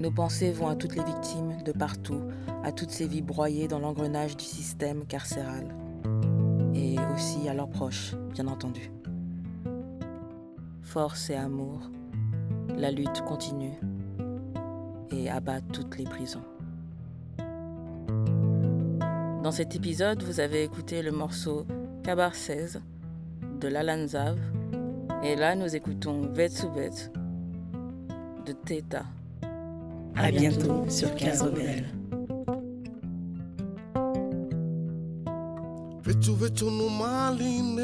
Nos 0.00 0.10
pensées 0.10 0.50
vont 0.50 0.68
à 0.68 0.74
toutes 0.74 0.96
les 0.96 1.04
victimes 1.04 1.62
de 1.64 1.72
partout, 1.72 2.20
à 2.64 2.72
toutes 2.72 2.90
ces 2.90 3.06
vies 3.06 3.22
broyées 3.22 3.68
dans 3.68 3.78
l'engrenage 3.78 4.36
du 4.36 4.44
système 4.44 5.06
carcéral. 5.06 5.74
Et 6.74 6.96
aussi 7.14 7.48
à 7.48 7.54
leurs 7.54 7.70
proches, 7.70 8.16
bien 8.32 8.48
entendu. 8.48 8.90
Force 10.82 11.30
et 11.30 11.36
amour, 11.36 11.80
la 12.76 12.90
lutte 12.90 13.22
continue 13.22 13.78
et 15.14 15.30
abat 15.30 15.60
toutes 15.72 15.98
les 15.98 16.04
prisons. 16.04 16.44
Dans 19.42 19.52
cet 19.52 19.76
épisode, 19.76 20.22
vous 20.22 20.40
avez 20.40 20.62
écouté 20.62 21.02
le 21.02 21.12
morceau 21.12 21.66
Kabar 22.02 22.34
16 22.34 22.80
de 23.60 23.68
Lalanzav 23.68 24.38
et 25.22 25.36
là 25.36 25.54
nous 25.54 25.76
écoutons 25.76 26.22
Vetsubet 26.32 26.90
de 28.46 28.52
Theta. 28.52 29.04
À 30.16 30.30
bientôt 30.30 30.88
sur 30.88 31.14
15 31.14 31.42
Rebelle. 31.42 31.84
Vechu 36.02 36.32
vechu 36.34 36.64
no 36.66 36.88
maline 36.88 37.74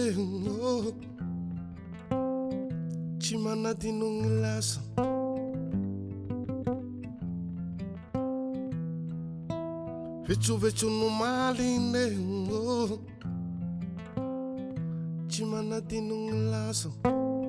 oh 12.52 13.00
Chimana 15.26 15.80
tinung 15.82 16.50
laso 16.50 16.94
nanino 17.02 17.39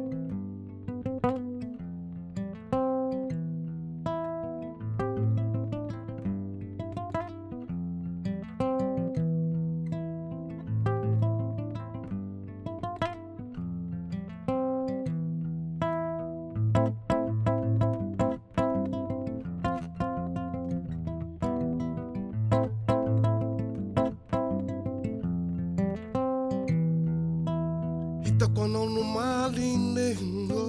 takononu 28.42 29.04
malinengo 29.16 30.64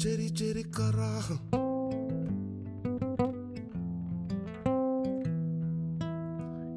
cheri 0.00 0.30
cheri 0.30 0.64
kara. 0.64 1.12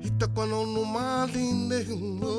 Ita 0.03 0.27
takononu 0.27 0.83
malinengo 0.95 2.35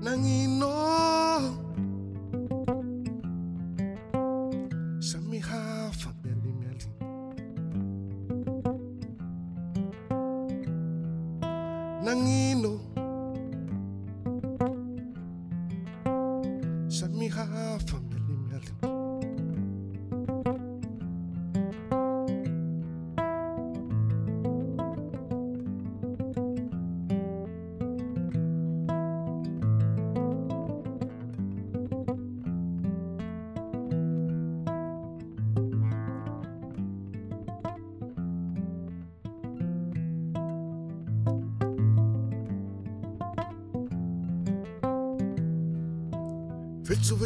ng 0.00 0.24
Inong 0.24 1.69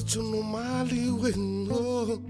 To 0.09 0.23
no 0.23 0.43
know 0.43 0.43
Molly 0.43 1.11
wouldn't 1.11 1.69
know. 1.69 2.24